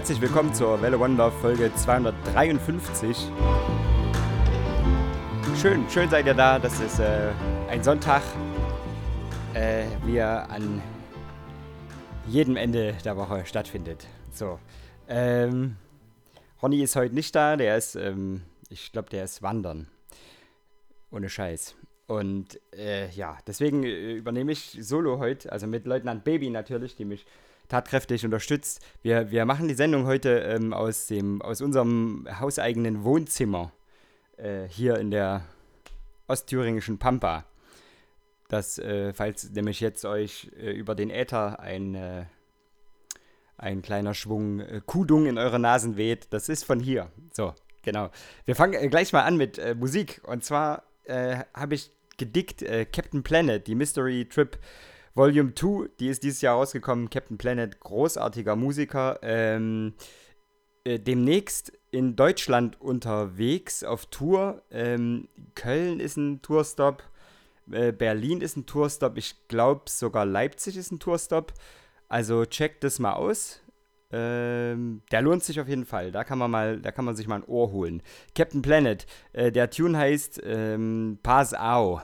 herzlich 0.00 0.22
willkommen 0.22 0.54
zur 0.54 0.80
Welle 0.80 0.98
Wonder 0.98 1.30
Folge 1.30 1.70
253. 1.74 3.18
Schön, 5.60 5.90
schön 5.90 6.08
seid 6.08 6.24
ihr 6.24 6.32
da. 6.32 6.58
Das 6.58 6.80
ist 6.80 7.00
äh, 7.00 7.32
ein 7.68 7.84
Sonntag, 7.84 8.22
äh, 9.52 9.84
wie 10.06 10.16
er 10.16 10.48
an 10.48 10.80
jedem 12.26 12.56
Ende 12.56 12.94
der 13.04 13.18
Woche 13.18 13.44
stattfindet. 13.44 14.06
So, 14.32 14.58
ähm, 15.06 15.76
Ronny 16.62 16.80
ist 16.80 16.96
heute 16.96 17.14
nicht 17.14 17.34
da. 17.34 17.58
Der 17.58 17.76
ist, 17.76 17.94
ähm, 17.94 18.40
ich 18.70 18.92
glaube, 18.92 19.10
der 19.10 19.24
ist 19.24 19.42
wandern. 19.42 19.86
Ohne 21.10 21.28
Scheiß. 21.28 21.74
Und 22.06 22.58
äh, 22.74 23.10
ja, 23.10 23.36
deswegen 23.46 23.84
äh, 23.84 24.14
übernehme 24.14 24.52
ich 24.52 24.78
Solo 24.80 25.18
heute, 25.18 25.52
also 25.52 25.66
mit 25.66 25.84
Leutnant 25.84 26.24
Baby 26.24 26.48
natürlich, 26.48 26.96
die 26.96 27.04
mich 27.04 27.26
tatkräftig 27.70 28.24
unterstützt. 28.24 28.84
Wir, 29.00 29.30
wir 29.30 29.46
machen 29.46 29.68
die 29.68 29.74
Sendung 29.74 30.04
heute 30.04 30.40
ähm, 30.40 30.74
aus, 30.74 31.06
dem, 31.06 31.40
aus 31.40 31.62
unserem 31.62 32.26
hauseigenen 32.38 33.04
Wohnzimmer 33.04 33.72
äh, 34.36 34.64
hier 34.68 34.98
in 34.98 35.10
der 35.10 35.44
ostthüringischen 36.26 36.98
Pampa. 36.98 37.46
Das, 38.48 38.78
äh, 38.78 39.12
falls 39.12 39.50
nämlich 39.50 39.80
jetzt 39.80 40.04
euch 40.04 40.50
äh, 40.60 40.72
über 40.72 40.96
den 40.96 41.10
Äther 41.10 41.60
ein, 41.60 41.94
äh, 41.94 42.24
ein 43.56 43.82
kleiner 43.82 44.14
Schwung 44.14 44.58
äh, 44.58 44.80
Kudung 44.84 45.26
in 45.26 45.38
eure 45.38 45.60
Nasen 45.60 45.96
weht, 45.96 46.32
das 46.32 46.48
ist 46.48 46.64
von 46.64 46.80
hier. 46.80 47.10
So, 47.32 47.54
genau. 47.82 48.10
Wir 48.46 48.56
fangen 48.56 48.74
äh, 48.74 48.88
gleich 48.88 49.12
mal 49.12 49.22
an 49.22 49.36
mit 49.36 49.60
Musik. 49.76 50.20
Und 50.24 50.44
zwar 50.44 50.84
habe 51.54 51.74
ich 51.74 51.90
gedickt 52.18 52.64
Captain 52.92 53.24
Planet, 53.24 53.66
die 53.66 53.74
Mystery 53.74 54.28
Trip 54.28 54.56
Volume 55.14 55.54
2, 55.54 55.90
die 55.98 56.08
ist 56.08 56.22
dieses 56.22 56.40
Jahr 56.40 56.56
rausgekommen. 56.56 57.10
Captain 57.10 57.38
Planet, 57.38 57.80
großartiger 57.80 58.56
Musiker. 58.56 59.18
Ähm, 59.22 59.94
äh, 60.84 60.98
demnächst 60.98 61.72
in 61.90 62.16
Deutschland 62.16 62.80
unterwegs 62.80 63.84
auf 63.84 64.06
Tour. 64.06 64.62
Ähm, 64.70 65.28
Köln 65.54 66.00
ist 66.00 66.16
ein 66.16 66.42
Tourstop. 66.42 67.02
Äh, 67.70 67.92
Berlin 67.92 68.40
ist 68.40 68.56
ein 68.56 68.66
Tourstop. 68.66 69.18
Ich 69.18 69.48
glaube 69.48 69.82
sogar 69.86 70.24
Leipzig 70.24 70.76
ist 70.76 70.92
ein 70.92 71.00
Tourstop. 71.00 71.52
Also 72.08 72.44
checkt 72.44 72.84
das 72.84 72.98
mal 72.98 73.14
aus. 73.14 73.60
Ähm, 74.12 75.02
der 75.12 75.22
lohnt 75.22 75.44
sich 75.44 75.60
auf 75.60 75.68
jeden 75.68 75.84
Fall. 75.84 76.10
Da 76.10 76.24
kann 76.24 76.38
man 76.38 76.50
mal, 76.50 76.80
da 76.80 76.90
kann 76.90 77.04
man 77.04 77.14
sich 77.14 77.28
mal 77.28 77.36
ein 77.36 77.44
Ohr 77.44 77.70
holen. 77.70 78.02
Captain 78.34 78.62
Planet. 78.62 79.06
Äh, 79.32 79.52
der 79.52 79.70
Tune 79.70 79.96
heißt 79.96 80.40
ähm, 80.44 81.18
Pass 81.22 81.54
Au. 81.54 82.00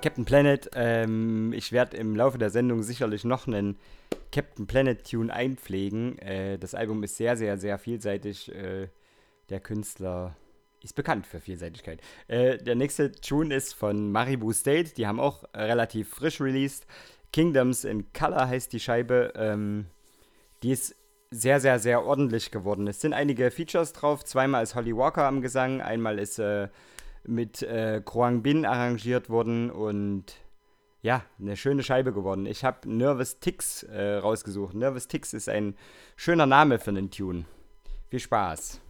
Captain 0.00 0.24
Planet. 0.24 0.70
Ähm, 0.74 1.52
ich 1.52 1.72
werde 1.72 1.96
im 1.96 2.16
Laufe 2.16 2.38
der 2.38 2.50
Sendung 2.50 2.82
sicherlich 2.82 3.24
noch 3.24 3.46
einen 3.46 3.78
Captain 4.32 4.66
Planet 4.66 5.08
Tune 5.08 5.32
einpflegen. 5.32 6.18
Äh, 6.18 6.58
das 6.58 6.74
Album 6.74 7.02
ist 7.02 7.16
sehr, 7.16 7.36
sehr, 7.36 7.58
sehr 7.58 7.78
vielseitig. 7.78 8.54
Äh, 8.54 8.88
der 9.50 9.60
Künstler 9.60 10.36
ist 10.82 10.94
bekannt 10.94 11.26
für 11.26 11.40
Vielseitigkeit. 11.40 12.00
Äh, 12.28 12.56
der 12.58 12.76
nächste 12.76 13.12
Tune 13.12 13.54
ist 13.54 13.74
von 13.74 14.10
Maribu 14.10 14.52
State. 14.52 14.94
Die 14.96 15.06
haben 15.06 15.20
auch 15.20 15.44
relativ 15.54 16.08
frisch 16.08 16.40
released. 16.40 16.86
Kingdoms 17.32 17.84
in 17.84 18.12
Color 18.12 18.48
heißt 18.48 18.72
die 18.72 18.80
Scheibe. 18.80 19.32
Ähm, 19.36 19.86
die 20.62 20.70
ist 20.70 20.96
sehr, 21.30 21.60
sehr, 21.60 21.78
sehr 21.78 22.04
ordentlich 22.04 22.50
geworden. 22.50 22.88
Es 22.88 23.00
sind 23.00 23.12
einige 23.12 23.50
Features 23.50 23.92
drauf. 23.92 24.24
Zweimal 24.24 24.62
ist 24.62 24.74
Holly 24.74 24.96
Walker 24.96 25.26
am 25.26 25.42
Gesang, 25.42 25.80
einmal 25.80 26.18
ist 26.18 26.38
äh, 26.38 26.68
mit 27.26 27.62
äh, 27.62 28.02
Kruang 28.04 28.42
Bin 28.42 28.64
arrangiert 28.64 29.28
worden 29.28 29.70
und 29.70 30.36
ja, 31.02 31.24
eine 31.38 31.56
schöne 31.56 31.82
Scheibe 31.82 32.12
geworden. 32.12 32.46
Ich 32.46 32.64
habe 32.64 32.88
Nervous 32.90 33.40
Ticks 33.40 33.82
äh, 33.84 34.16
rausgesucht. 34.16 34.74
Nervous 34.74 35.08
Ticks 35.08 35.32
ist 35.32 35.48
ein 35.48 35.74
schöner 36.16 36.46
Name 36.46 36.78
für 36.78 36.90
einen 36.90 37.10
Tune. 37.10 37.46
Viel 38.08 38.20
Spaß. 38.20 38.80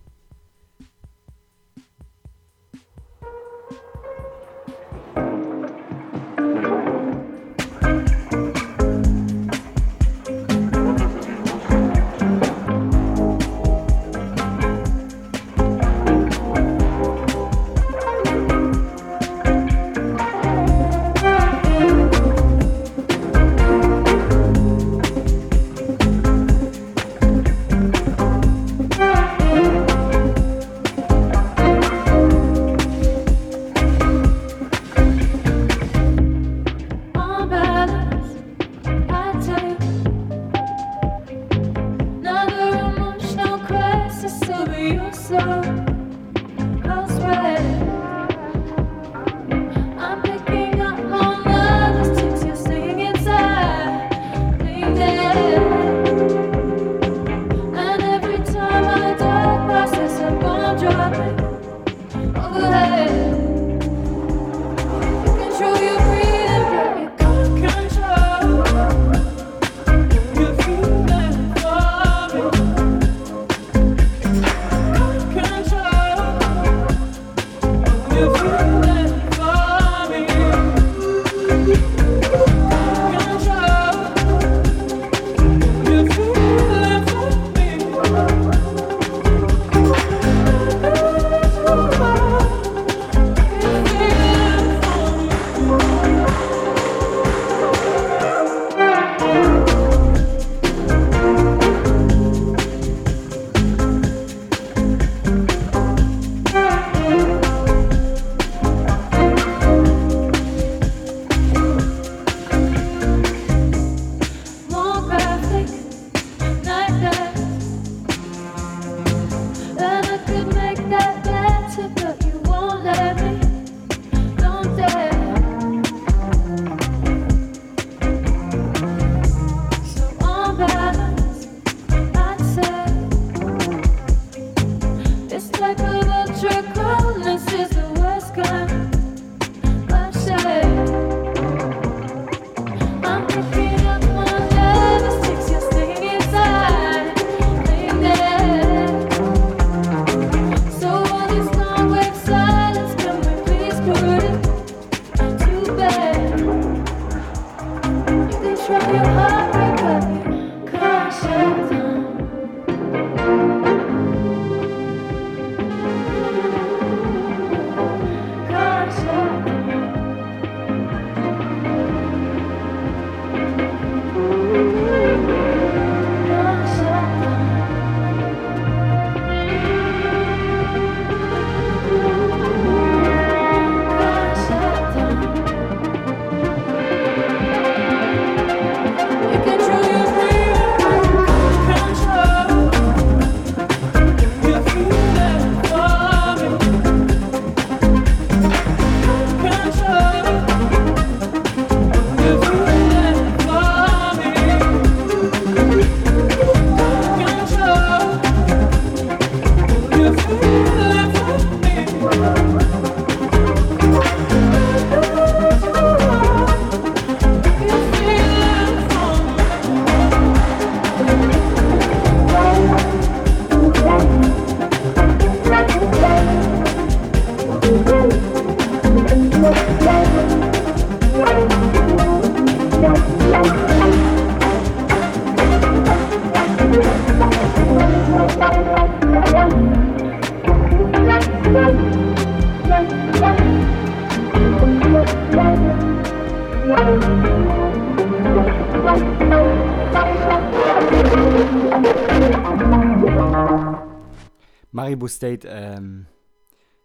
State, 255.11 255.47
ähm, 255.49 256.07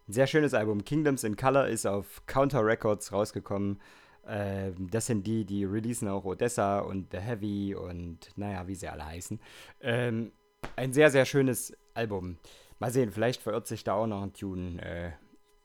ein 0.08 0.12
sehr 0.12 0.26
schönes 0.26 0.54
Album. 0.54 0.84
Kingdoms 0.84 1.24
in 1.24 1.36
Color 1.36 1.68
ist 1.68 1.86
auf 1.86 2.22
Counter 2.26 2.64
Records 2.64 3.12
rausgekommen. 3.12 3.80
Ähm, 4.26 4.88
das 4.90 5.06
sind 5.06 5.26
die, 5.26 5.44
die 5.44 5.64
releasen 5.64 6.08
auch 6.08 6.24
Odessa 6.24 6.80
und 6.80 7.12
The 7.12 7.18
Heavy 7.18 7.74
und 7.74 8.30
naja, 8.36 8.66
wie 8.68 8.74
sie 8.74 8.88
alle 8.88 9.06
heißen. 9.06 9.40
Ähm, 9.80 10.32
ein 10.76 10.92
sehr, 10.92 11.10
sehr 11.10 11.24
schönes 11.24 11.76
Album. 11.94 12.38
Mal 12.78 12.90
sehen, 12.90 13.10
vielleicht 13.10 13.40
verirrt 13.40 13.66
sich 13.66 13.84
da 13.84 13.94
auch 13.94 14.06
noch 14.06 14.22
ein 14.22 14.32
Tune 14.32 14.82
äh, 14.82 15.12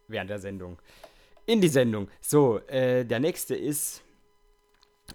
während 0.08 0.30
der 0.30 0.40
Sendung. 0.40 0.80
In 1.46 1.60
die 1.60 1.68
Sendung. 1.68 2.08
So, 2.22 2.60
äh, 2.68 3.04
der 3.04 3.20
nächste 3.20 3.56
ist 3.56 4.04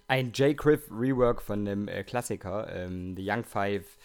ein 0.07 0.31
J. 0.33 0.55
Criff 0.55 0.89
Rework 0.91 1.41
von 1.41 1.65
dem 1.65 1.87
äh, 1.87 2.03
Klassiker, 2.03 2.67
ähm, 2.69 3.15
The 3.15 3.29
Young 3.29 3.43
Five, 3.43 3.97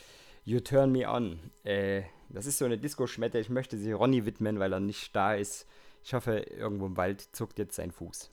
You 0.45 0.61
Turn 0.61 0.93
Me 0.93 1.09
On. 1.09 1.39
Äh, 1.65 2.03
das 2.33 2.47
ist 2.47 2.59
so 2.59 2.65
eine 2.65 2.79
Disco-Schmette. 2.79 3.39
Ich 3.39 3.51
möchte 3.51 3.77
sie 3.77 3.93
Ronny 3.93 4.25
widmen, 4.25 4.59
weil 4.59 4.73
er 4.73 4.81
nicht 4.81 5.15
da 5.15 5.35
ist. 5.35 5.67
Ich 6.03 6.15
hoffe, 6.15 6.39
irgendwo 6.39 6.87
im 6.87 6.97
Wald 6.97 7.21
zuckt 7.33 7.59
jetzt 7.59 7.77
sein 7.77 7.93
Fuß. 7.93 8.31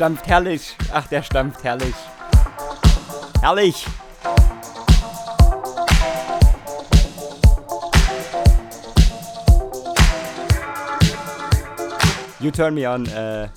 Stampft 0.00 0.26
herrlich. 0.26 0.76
Ach, 0.92 1.06
der 1.08 1.22
stampft 1.22 1.62
herrlich. 1.62 1.94
Herrlich. 3.42 3.86
You 12.38 12.50
Turn 12.50 12.74
Me 12.74 12.88
On, 12.88 13.04
äh, 13.06 13.48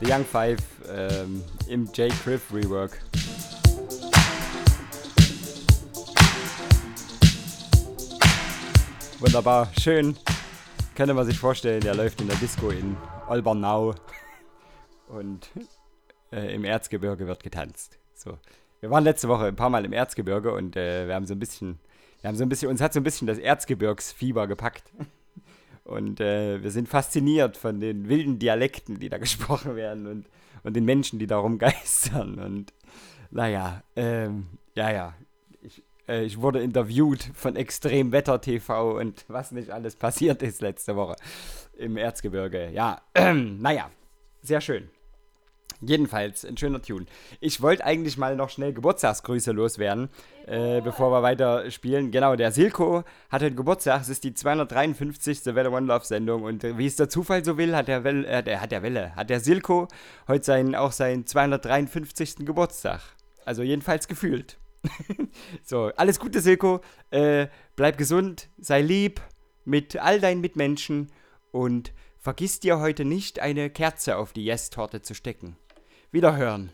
The 0.00 0.10
Young 0.10 0.24
Five 0.24 0.60
ähm, 0.88 1.44
im 1.68 1.84
J. 1.92 2.10
Criff 2.24 2.42
Rework. 2.52 2.98
Wunderbar, 9.18 9.68
schön. 9.78 10.16
Könnte 10.94 11.12
man 11.12 11.26
sich 11.26 11.38
vorstellen, 11.38 11.82
der 11.82 11.94
läuft 11.94 12.22
in 12.22 12.28
der 12.28 12.36
Disco 12.36 12.70
in 12.70 12.96
Olbernau 13.28 13.94
und 15.10 15.50
äh, 16.32 16.54
im 16.54 16.64
Erzgebirge 16.64 17.26
wird 17.26 17.42
getanzt. 17.42 17.98
So. 18.14 18.38
Wir 18.80 18.90
waren 18.90 19.04
letzte 19.04 19.28
Woche 19.28 19.46
ein 19.46 19.56
paar 19.56 19.70
Mal 19.70 19.84
im 19.84 19.92
Erzgebirge 19.92 20.52
und 20.52 20.76
äh, 20.76 21.06
wir 21.06 21.14
haben 21.14 21.26
so 21.26 21.34
ein 21.34 21.38
bisschen, 21.38 21.78
wir 22.22 22.28
haben 22.28 22.36
so 22.36 22.44
ein 22.44 22.48
bisschen, 22.48 22.70
uns 22.70 22.80
hat 22.80 22.92
so 22.92 23.00
ein 23.00 23.04
bisschen 23.04 23.26
das 23.26 23.38
Erzgebirgsfieber 23.38 24.46
gepackt. 24.46 24.84
Und 25.82 26.20
äh, 26.20 26.62
wir 26.62 26.70
sind 26.70 26.88
fasziniert 26.88 27.56
von 27.56 27.80
den 27.80 28.08
wilden 28.08 28.38
Dialekten, 28.38 29.00
die 29.00 29.08
da 29.08 29.18
gesprochen 29.18 29.74
werden 29.74 30.06
und, 30.06 30.26
und 30.62 30.76
den 30.76 30.84
Menschen, 30.84 31.18
die 31.18 31.26
da 31.26 31.38
rumgeistern. 31.38 32.38
Und 32.38 32.72
naja, 33.30 33.82
ähm, 33.96 34.46
ja, 34.76 34.92
ja. 34.92 35.14
Ich, 35.62 35.82
äh, 36.06 36.22
ich 36.22 36.40
wurde 36.40 36.62
interviewt 36.62 37.30
von 37.34 37.56
Extremwetter 37.56 38.40
TV 38.40 38.98
und 38.98 39.24
was 39.26 39.50
nicht 39.50 39.70
alles 39.70 39.96
passiert 39.96 40.42
ist 40.42 40.60
letzte 40.60 40.94
Woche 40.94 41.16
im 41.76 41.96
Erzgebirge. 41.96 42.70
Ja, 42.70 43.00
naja, 43.34 43.90
sehr 44.42 44.60
schön. 44.60 44.90
Jedenfalls 45.80 46.44
ein 46.44 46.58
schöner 46.58 46.82
Tune. 46.82 47.06
Ich 47.40 47.62
wollte 47.62 47.84
eigentlich 47.84 48.18
mal 48.18 48.36
noch 48.36 48.50
schnell 48.50 48.74
Geburtstagsgrüße 48.74 49.52
loswerden, 49.52 50.10
äh, 50.46 50.82
bevor 50.82 51.10
wir 51.10 51.22
weiter 51.22 51.70
spielen. 51.70 52.10
Genau, 52.10 52.36
der 52.36 52.52
Silko 52.52 53.04
hat 53.30 53.42
heute 53.42 53.54
Geburtstag. 53.54 54.02
Es 54.02 54.10
ist 54.10 54.24
die 54.24 54.34
253. 54.34 55.46
Welle 55.54 55.70
One 55.70 55.86
Love 55.86 56.04
Sendung. 56.04 56.42
Und 56.42 56.62
wie 56.62 56.86
es 56.86 56.96
der 56.96 57.08
Zufall 57.08 57.44
so 57.44 57.56
will, 57.56 57.74
hat 57.74 57.88
der, 57.88 58.04
Welle, 58.04 58.26
äh, 58.26 58.42
der, 58.42 58.60
hat 58.60 58.72
der 58.72 58.82
Welle, 58.82 59.16
hat 59.16 59.30
der 59.30 59.40
Silko 59.40 59.88
heute 60.28 60.44
seinen, 60.44 60.74
auch 60.74 60.92
seinen 60.92 61.26
253. 61.26 62.44
Geburtstag. 62.44 63.00
Also 63.46 63.62
jedenfalls 63.62 64.06
gefühlt. 64.06 64.58
so, 65.62 65.90
alles 65.96 66.20
Gute, 66.20 66.40
Silko. 66.40 66.82
Äh, 67.10 67.46
bleib 67.74 67.96
gesund, 67.96 68.50
sei 68.58 68.82
lieb 68.82 69.22
mit 69.64 69.96
all 69.96 70.20
deinen 70.20 70.42
Mitmenschen 70.42 71.10
und 71.52 71.92
vergiss 72.18 72.60
dir 72.60 72.80
heute 72.80 73.06
nicht, 73.06 73.40
eine 73.40 73.70
Kerze 73.70 74.16
auf 74.16 74.32
die 74.32 74.44
Yes-Torte 74.44 75.00
zu 75.00 75.14
stecken. 75.14 75.56
Wiederhören. 76.12 76.70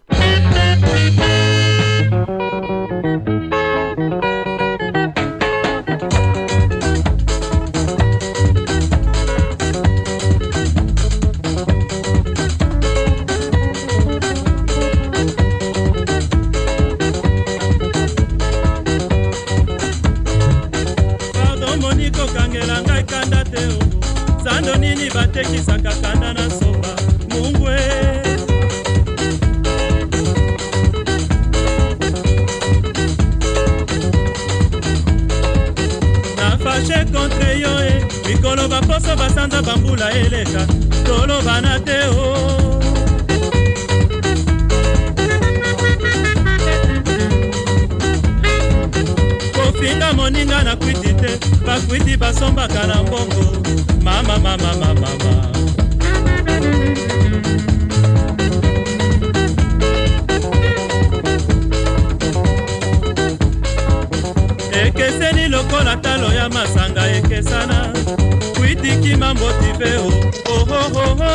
kanda 23.06 23.44
te 23.44 23.66
o 23.66 24.42
sando 24.44 24.76
nini 24.76 25.10
batekisaka 25.10 25.92
kanda 26.02 26.32
na 26.32 26.50
somba 26.50 26.65
mikolo 38.36 38.68
baposo 38.68 39.16
basanza 39.16 39.62
bambula 39.62 40.12
eleka 40.12 40.66
tolobana 41.04 41.80
te 41.80 41.98
o 42.08 42.36
kofinga 49.54 50.12
moninga 50.12 50.62
na 50.64 50.76
kwiti 50.76 51.14
te 51.14 51.38
bakwiti 51.66 52.16
basombaka 52.16 52.86
na 52.86 53.02
mbongo. 53.02 53.46
Mama 54.02 54.38
mama 54.38 54.56
mama 54.74 54.94
mama 54.94 55.32
ekeseni 65.06 65.48
lokola 65.48 65.96
talo 65.96 66.32
ya 66.32 66.48
masanga 66.48 67.06
ekesana. 67.10 67.92
Kwitikima 68.58 69.34
motive 69.34 69.96
o. 69.98 70.10
Ohohoho 70.52 71.30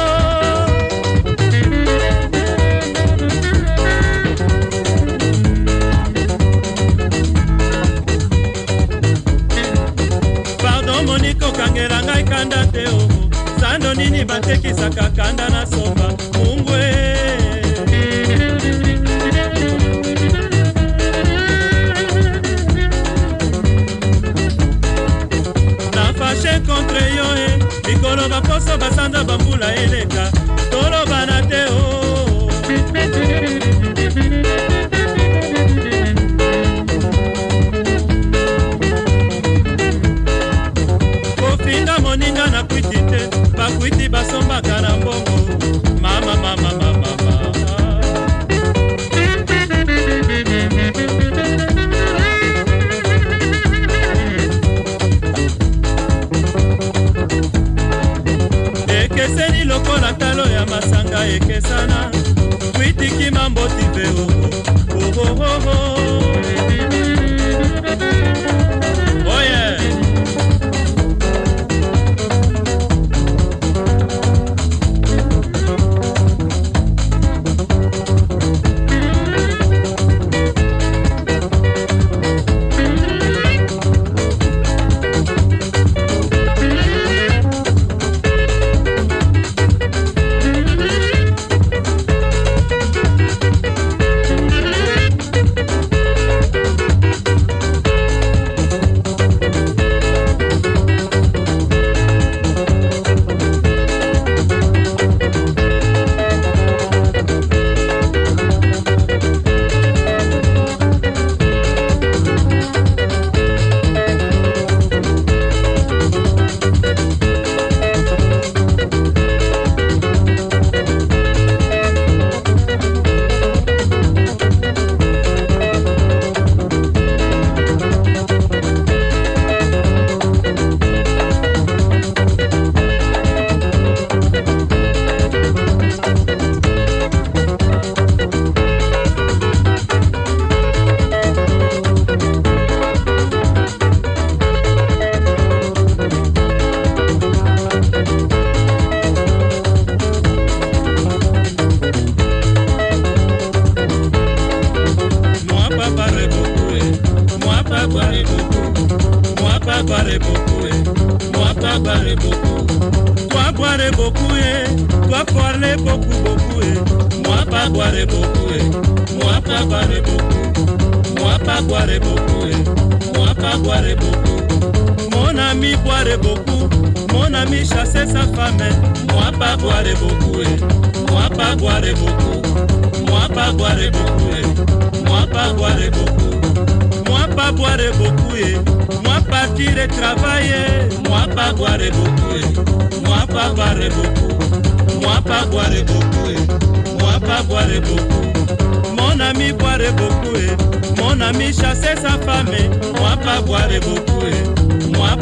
pardon 10.58 11.06
moniko 11.06 11.46
okangela 11.46 12.04
ngai 12.04 12.24
kanda 12.24 12.66
te 12.66 12.88
o. 12.88 13.10
Sando 13.60 13.94
nini 13.94 14.26
batekisaka 14.26 15.10
kanda 15.16 15.50
na 15.50 15.66
somba 15.66 16.14
sana 61.72 62.12
kuitikima 62.76 63.50
mboti 63.50 63.86
peo 63.96 64.28
ohohoho 65.08 65.96
oh. 65.96 66.01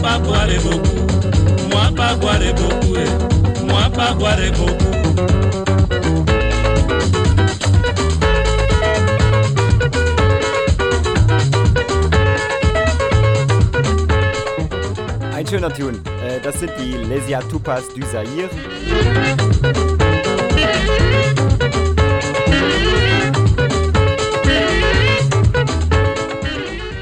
Pas 0.10 0.20
boire. 0.20 0.48
Moi 1.70 1.92
pas 1.96 2.16
boire 2.16 2.54
beaucoup, 2.56 2.96
moi 3.68 3.90
pas. 3.94 4.16
Ein 15.36 15.48
schöner 15.48 15.74
Tune. 15.74 16.00
Äh, 16.24 16.40
das 16.44 16.60
sind 16.60 16.72
die 16.80 16.94
Lesia 17.08 17.42
Tupas 17.42 17.84
du 17.96 18.02
Zaire. 18.02 18.50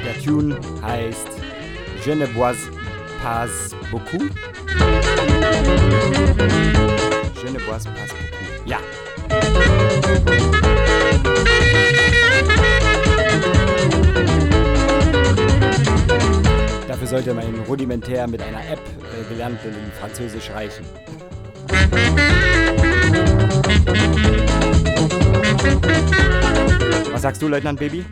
Der 0.05 0.23
Tune 0.23 0.57
heißt 0.83 1.27
Je 2.05 2.15
pas 3.27 3.49
beaucoup. 3.91 4.29
Je 7.35 7.49
ne 7.51 7.59
bois 7.65 7.77
pas 7.77 8.07
beaucoup. 8.07 8.65
Ja. 8.65 8.79
Dafür 16.87 17.07
sollte 17.07 17.33
man 17.33 17.43
rudimentär 17.67 18.27
mit 18.27 18.41
einer 18.41 18.59
App 18.59 18.79
äh, 18.79 19.23
gelernt 19.29 19.59
in 19.65 19.91
Französisch 19.99 20.49
reichen. 20.51 20.85
Was 27.11 27.21
sagst 27.21 27.41
du, 27.41 27.49
Leutnant 27.49 27.77
Baby? 27.77 28.05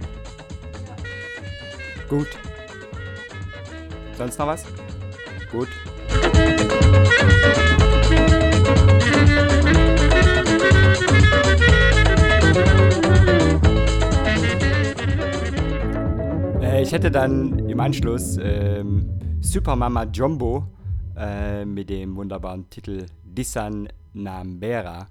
Gut. 2.10 2.28
Sonst 4.18 4.40
noch 4.40 4.48
was? 4.48 4.75
Gut. 5.56 5.70
Äh, 16.62 16.82
ich 16.82 16.92
hätte 16.92 17.10
dann 17.10 17.70
im 17.70 17.80
Anschluss 17.80 18.38
ähm, 18.42 19.40
Super 19.40 19.78
Mama 19.78 20.04
Jumbo 20.04 20.68
äh, 21.16 21.64
mit 21.64 21.90
dem 21.90 22.18
wunderbaren 22.18 22.70
Titel 22.70 23.06
Dissan 23.24 23.88
Nambera. 24.14 25.08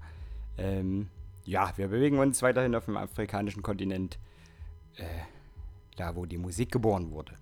Ähm, 0.59 1.09
ja, 1.46 1.72
wir 1.76 1.88
bewegen 1.88 2.18
uns 2.18 2.42
weiterhin 2.42 2.74
auf 2.74 2.85
dem 2.85 2.98
afrikanischen 2.98 3.62
Kontinent, 3.62 4.18
äh, 4.96 5.04
da 5.96 6.14
wo 6.14 6.26
die 6.26 6.37
Musik 6.37 6.70
geboren 6.70 7.11
wurde. 7.12 7.33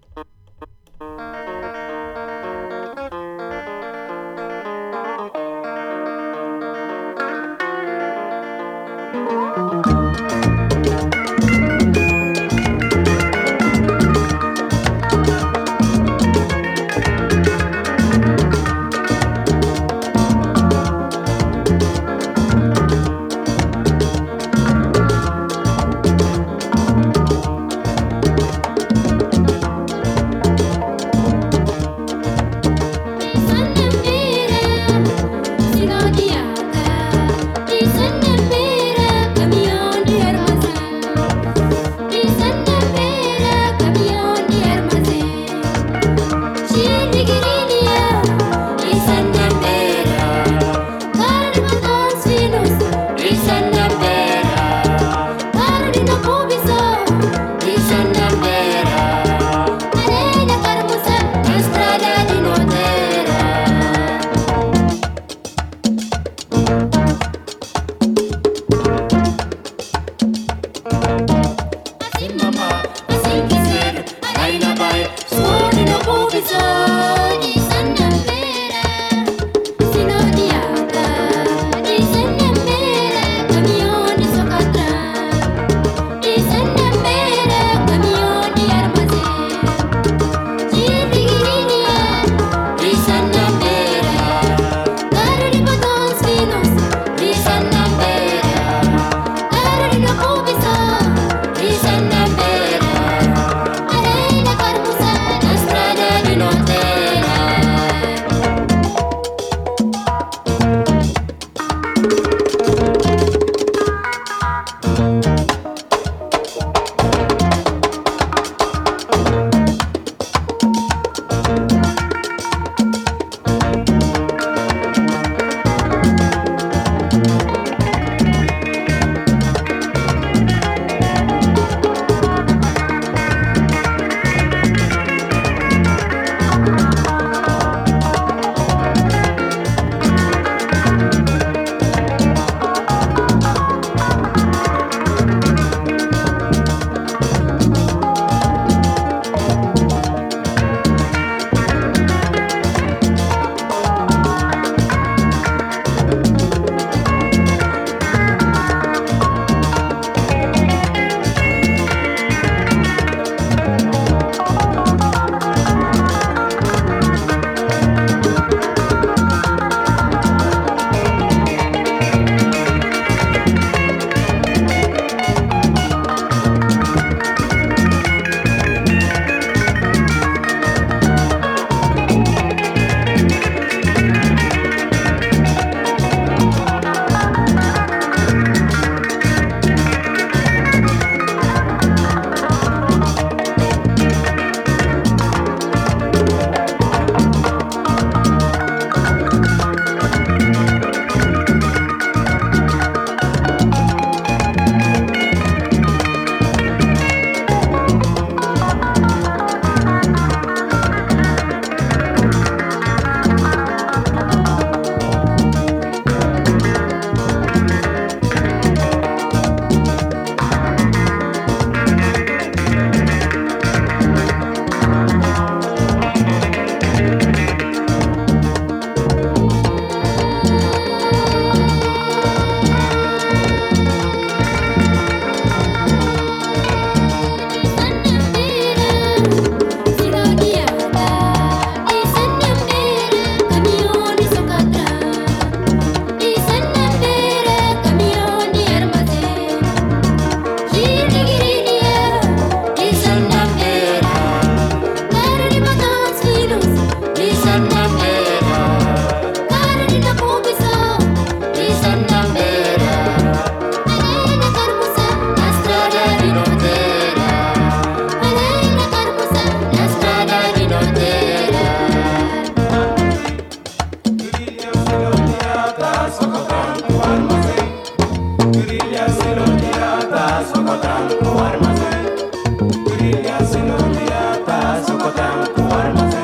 socotan, 284.81 285.47
cuarmas, 285.55 286.15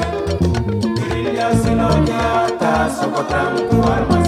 grilla, 1.09 1.51
sino 1.63 2.05
ya, 2.05 2.47
ta, 2.59 2.89
socotan, 2.91 3.67
cuarmas. 3.69 4.28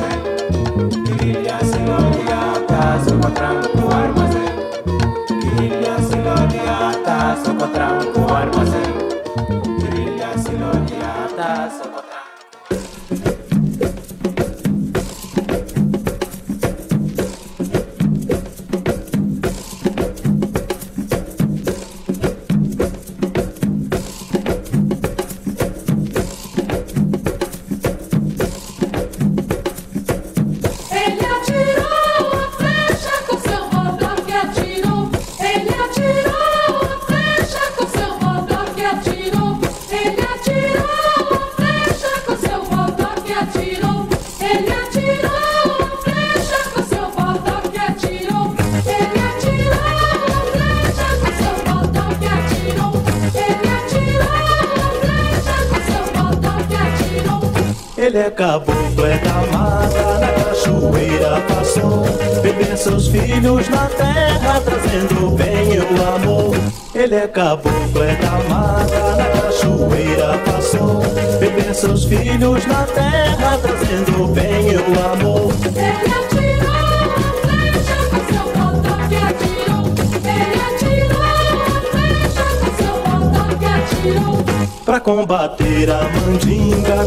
Caboclo, 58.41 59.05
é 59.05 59.19
da 59.19 59.35
mata, 59.53 60.19
na 60.19 60.33
cachoeira 60.33 61.43
passou. 61.47 62.07
Beber 62.41 62.75
seus 62.75 63.09
filhos 63.09 63.69
na 63.69 63.87
terra, 63.89 64.63
trazendo 64.65 65.37
bem 65.37 65.79
o 65.79 66.15
amor. 66.15 66.57
Ele 66.95 67.17
é 67.17 67.29
caboclo, 67.29 68.03
é 68.03 68.15
da 68.17 68.31
mata, 68.49 69.17
na 69.17 69.25
cachoeira 69.43 70.39
passou. 70.47 71.03
Beber 71.39 71.75
seus 71.75 72.05
filhos 72.07 72.65
na 72.67 72.85
terra, 72.85 73.59
trazendo 73.61 74.29
bem 74.29 74.75
o 74.75 75.13
amor. 75.13 75.53
Ele 75.77 76.09
atirou 76.17 76.73
a 76.73 77.33
flecha 77.45 77.99
com 78.09 78.21
seu 78.33 78.47
botão 78.57 79.01
que 79.11 79.17
atirou. 79.17 79.85
Ele 80.25 80.61
atirou 80.71 81.21
a 81.21 81.81
flecha 81.93 82.47
com 82.59 82.71
seu 82.81 82.95
botão 83.05 83.49
que 83.59 83.67
atirou. 83.67 84.41
Pra 84.87 84.99
combater 84.99 85.91
a 85.91 86.09
mandinga, 86.09 87.05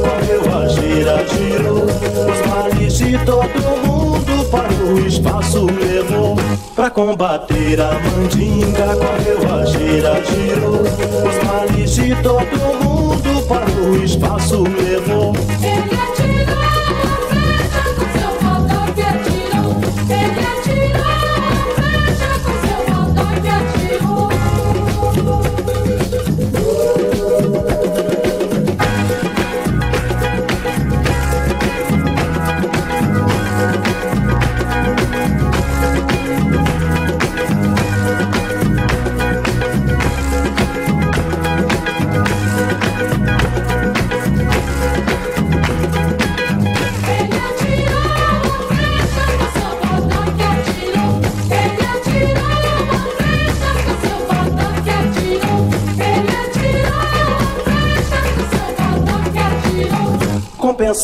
Pra 6.84 6.92
combater 6.92 7.80
a 7.80 7.94
mandinga, 7.94 8.98
correu 8.98 9.56
a 9.56 9.64
gira, 9.64 10.22
girou. 10.26 10.82
Os 10.82 11.44
males 11.48 11.96
de 11.96 12.14
todo 12.22 12.84
mundo 12.84 13.48
para 13.48 13.72
o 13.72 14.04
espaço 14.04 14.64
levou. 14.64 15.32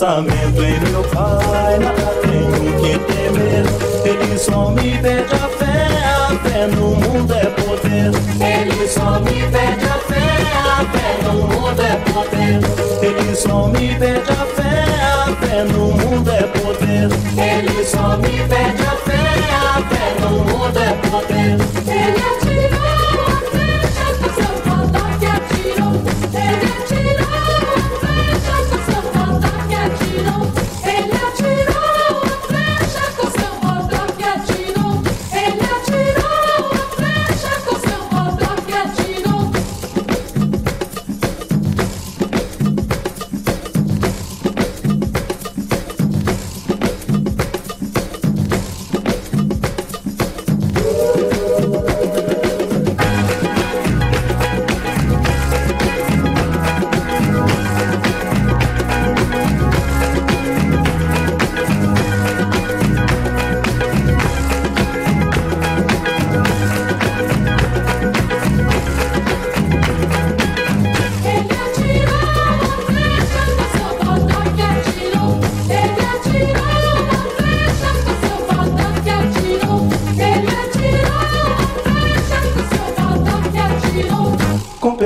Em 0.01 0.91
meu 0.91 1.03
pai, 1.13 1.77
nada 1.77 2.15
tenho 2.21 2.73
que 2.79 2.97
temer. 2.99 3.65
Ele 4.05 4.37
só 4.37 4.69
me 4.71 4.97
pede 4.97 5.35
a 5.35 5.49
fé, 5.49 5.87
a 6.05 6.39
fé 6.39 6.67
no 6.67 6.95
mundo 6.95 7.33
é 7.33 7.45
poder. 7.47 8.11
Ele 8.39 8.87
só 8.87 9.19
me 9.19 9.41
pede 9.51 9.85
a 9.85 9.97
fé, 10.07 10.23
a 10.55 10.85
fé 10.85 11.21
no 11.25 11.33
mundo 11.33 11.81
é 11.81 11.97
poder. 12.13 12.61
Ele 13.01 13.35
só 13.35 13.67
me 13.67 13.93
pede 13.95 14.31
a 14.31 14.45
fé, 14.55 14.85
a 15.03 15.35
fé 15.35 15.63
no 15.65 15.87
mundo 15.91 16.31
é 16.31 16.43
poder. 16.43 17.09
Ele 17.37 17.83
só 17.83 18.15
me 18.15 18.29
pede 18.47 18.81
a 18.81 18.95
fé, 19.03 19.19
a 19.51 19.81
fé 19.81 20.15
no 20.21 20.29
mundo 20.45 20.79
é 20.79 20.93
poder. 21.09 21.68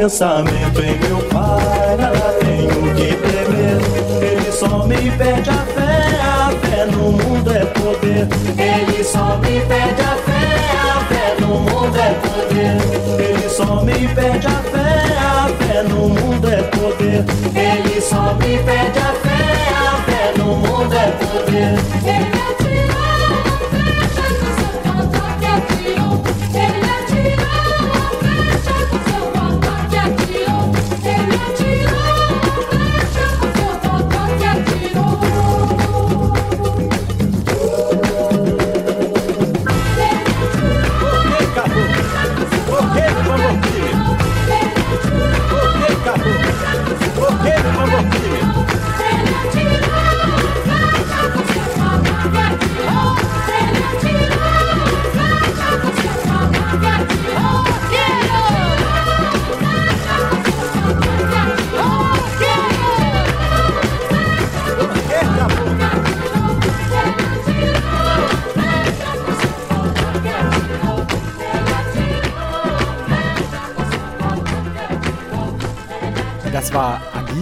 Pensamento 0.03 0.81
em 0.81 0.99
meu 0.99 1.22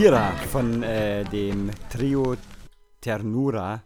Agira 0.02 0.32
von 0.52 0.82
äh, 0.82 1.24
dem 1.26 1.70
Trio 1.92 2.36
Ternura 3.02 3.84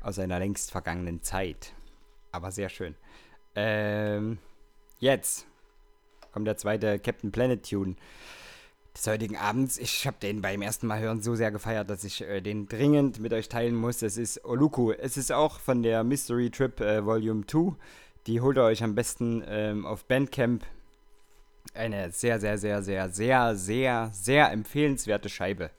aus 0.00 0.18
einer 0.18 0.38
längst 0.38 0.70
vergangenen 0.70 1.22
Zeit. 1.22 1.74
Aber 2.32 2.50
sehr 2.50 2.70
schön. 2.70 2.94
Ähm, 3.54 4.38
jetzt 5.00 5.46
kommt 6.32 6.46
der 6.46 6.56
zweite 6.56 6.98
Captain 6.98 7.30
Planet 7.30 7.68
Tune 7.68 7.94
des 8.96 9.06
heutigen 9.06 9.36
Abends. 9.36 9.76
Ich 9.76 10.06
habe 10.06 10.16
den 10.18 10.40
beim 10.40 10.62
ersten 10.62 10.86
Mal 10.86 11.00
hören 11.00 11.20
so 11.20 11.34
sehr 11.34 11.50
gefeiert, 11.50 11.90
dass 11.90 12.04
ich 12.04 12.22
äh, 12.22 12.40
den 12.40 12.66
dringend 12.66 13.20
mit 13.20 13.34
euch 13.34 13.50
teilen 13.50 13.74
muss. 13.74 14.00
Es 14.00 14.16
ist 14.16 14.46
Oluku. 14.46 14.92
Es 14.92 15.18
ist 15.18 15.30
auch 15.30 15.60
von 15.60 15.82
der 15.82 16.04
Mystery 16.04 16.48
Trip 16.48 16.80
äh, 16.80 17.04
Volume 17.04 17.46
2. 17.46 17.76
Die 18.28 18.40
holt 18.40 18.56
ihr 18.56 18.64
euch 18.64 18.82
am 18.82 18.94
besten 18.94 19.44
ähm, 19.46 19.84
auf 19.84 20.06
Bandcamp. 20.06 20.64
Eine 21.74 22.12
sehr, 22.12 22.38
sehr, 22.38 22.56
sehr, 22.56 22.82
sehr, 22.82 23.08
sehr, 23.10 23.56
sehr, 23.56 24.10
sehr 24.12 24.52
empfehlenswerte 24.52 25.28
Scheibe. 25.28 25.70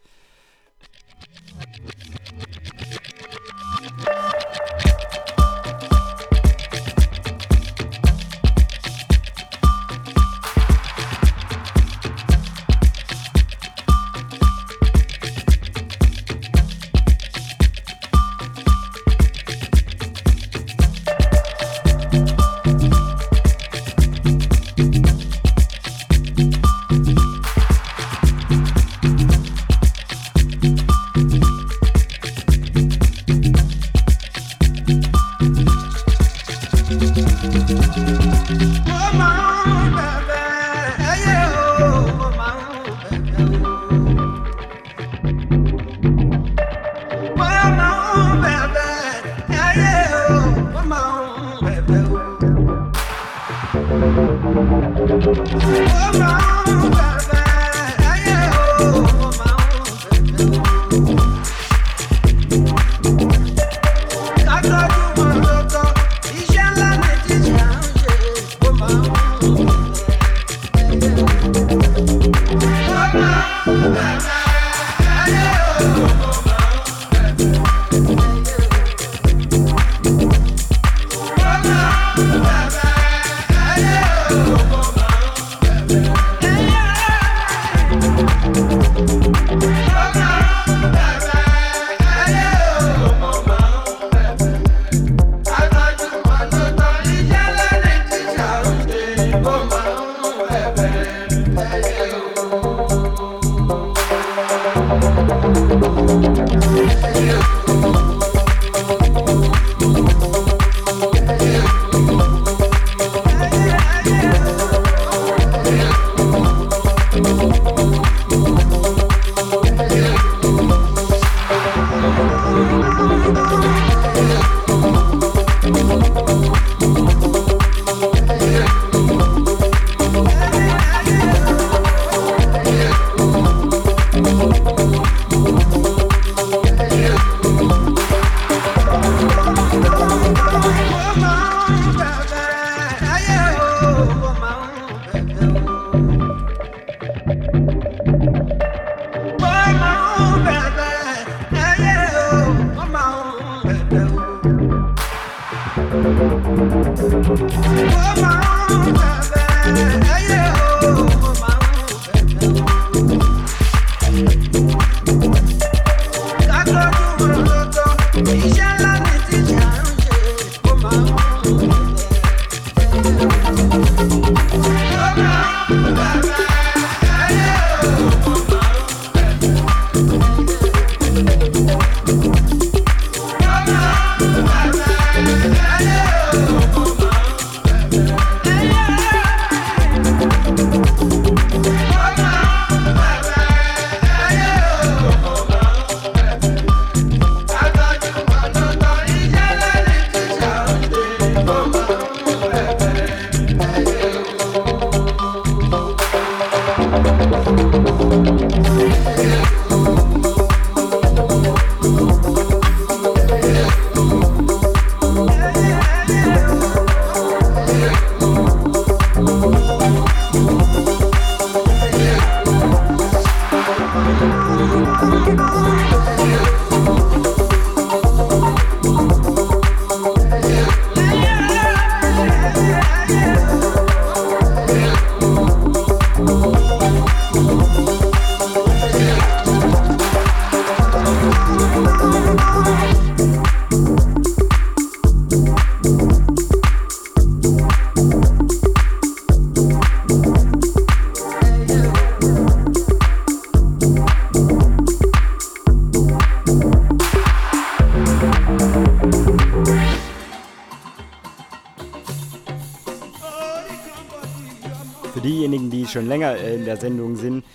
Der 266.66 266.78
Sendung 266.78 267.16
sind, 267.16 267.45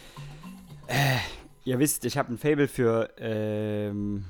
äh, 0.86 1.18
ihr 1.64 1.78
wisst, 1.78 2.04
ich 2.04 2.16
habe 2.16 2.32
ein 2.32 2.38
Fable 2.38 2.68
für 2.68 3.10
ähm, 3.18 4.24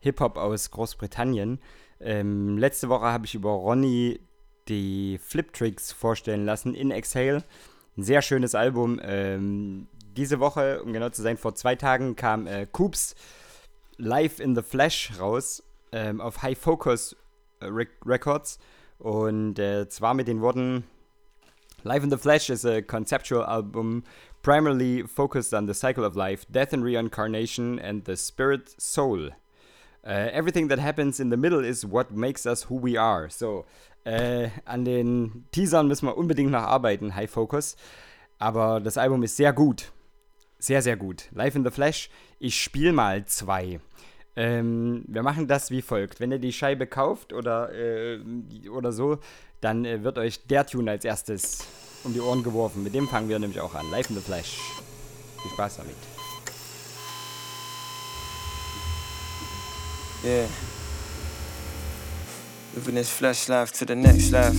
Hip-Hop 0.00 0.36
aus 0.36 0.70
Großbritannien. 0.70 1.60
Ähm, 2.00 2.58
letzte 2.58 2.88
Woche 2.88 3.06
habe 3.06 3.26
ich 3.26 3.34
über 3.34 3.50
Ronny 3.50 4.20
die 4.68 5.18
Flip 5.22 5.52
Tricks 5.52 5.92
vorstellen 5.92 6.44
lassen 6.44 6.74
in 6.74 6.90
Exhale. 6.90 7.44
Ein 7.96 8.02
sehr 8.02 8.22
schönes 8.22 8.54
Album. 8.54 9.00
Ähm, 9.02 9.86
diese 10.16 10.40
Woche, 10.40 10.82
um 10.82 10.92
genau 10.92 11.10
zu 11.10 11.22
sein, 11.22 11.36
vor 11.36 11.54
zwei 11.54 11.76
Tagen 11.76 12.16
kam 12.16 12.46
äh, 12.46 12.66
Coops 12.70 13.14
Live 13.98 14.40
in 14.40 14.54
the 14.56 14.62
Flash 14.62 15.12
raus 15.20 15.62
ähm, 15.92 16.20
auf 16.20 16.42
High 16.42 16.58
Focus 16.58 17.16
äh, 17.60 17.66
Rec 17.66 17.90
Records. 18.04 18.58
Und 18.98 19.58
äh, 19.58 19.88
zwar 19.88 20.14
mit 20.14 20.28
den 20.28 20.40
Worten: 20.40 20.84
Life 21.84 22.04
in 22.04 22.10
the 22.10 22.18
Flesh 22.18 22.50
is 22.50 22.64
a 22.64 22.82
conceptual 22.82 23.44
album 23.44 24.04
primarily 24.42 25.02
focused 25.02 25.52
on 25.52 25.66
the 25.66 25.74
cycle 25.74 26.04
of 26.04 26.16
life, 26.16 26.46
death 26.50 26.72
and 26.72 26.84
reincarnation, 26.84 27.78
and 27.78 28.04
the 28.04 28.16
spirit 28.16 28.74
soul. 28.80 29.30
Uh, 30.04 30.28
everything 30.32 30.68
that 30.68 30.78
happens 30.78 31.20
in 31.20 31.30
the 31.30 31.36
middle 31.36 31.64
is 31.64 31.84
what 31.86 32.10
makes 32.12 32.46
us 32.46 32.64
who 32.64 32.76
we 32.76 32.96
are. 32.96 33.28
So, 33.30 33.64
äh, 34.04 34.50
an 34.64 34.84
den 34.84 35.44
Teasern 35.52 35.86
müssen 35.86 36.06
wir 36.06 36.16
unbedingt 36.16 36.50
noch 36.50 36.62
arbeiten, 36.62 37.14
High 37.14 37.30
Focus. 37.30 37.76
Aber 38.38 38.80
das 38.80 38.98
Album 38.98 39.22
ist 39.22 39.36
sehr 39.36 39.52
gut. 39.52 39.92
Sehr, 40.58 40.82
sehr 40.82 40.96
gut. 40.96 41.28
Live 41.32 41.54
in 41.54 41.64
the 41.64 41.70
Flash. 41.70 42.10
Ich 42.38 42.60
spiele 42.60 42.92
mal 42.92 43.24
zwei. 43.26 43.80
Ähm, 44.34 45.04
wir 45.06 45.22
machen 45.22 45.46
das 45.46 45.70
wie 45.70 45.82
folgt. 45.82 46.18
Wenn 46.18 46.32
ihr 46.32 46.38
die 46.38 46.52
Scheibe 46.52 46.86
kauft 46.86 47.32
oder, 47.32 47.72
äh, 47.72 48.18
oder 48.68 48.92
so, 48.92 49.18
dann 49.62 49.84
äh, 49.86 50.04
wird 50.04 50.18
euch 50.18 50.44
der 50.46 50.66
Tune 50.66 50.90
als 50.90 51.06
erstes 51.06 51.64
um 52.04 52.12
die 52.12 52.20
Ohren 52.20 52.42
geworfen. 52.42 52.82
Mit 52.82 52.94
dem 52.94 53.08
fangen 53.08 53.28
wir 53.28 53.38
nämlich 53.38 53.60
auch 53.60 53.74
an. 53.74 53.90
Live 53.90 54.10
in 54.10 54.16
the 54.16 54.22
Flash. 54.22 54.58
Viel 55.40 55.50
Spaß 55.52 55.76
damit. 55.78 55.96
Yeah. 60.24 60.46
Living 62.74 62.94
this 62.94 63.10
flesh 63.10 63.48
life 63.48 63.72
to 63.72 63.84
the 63.86 63.94
next 63.94 64.30
life. 64.30 64.56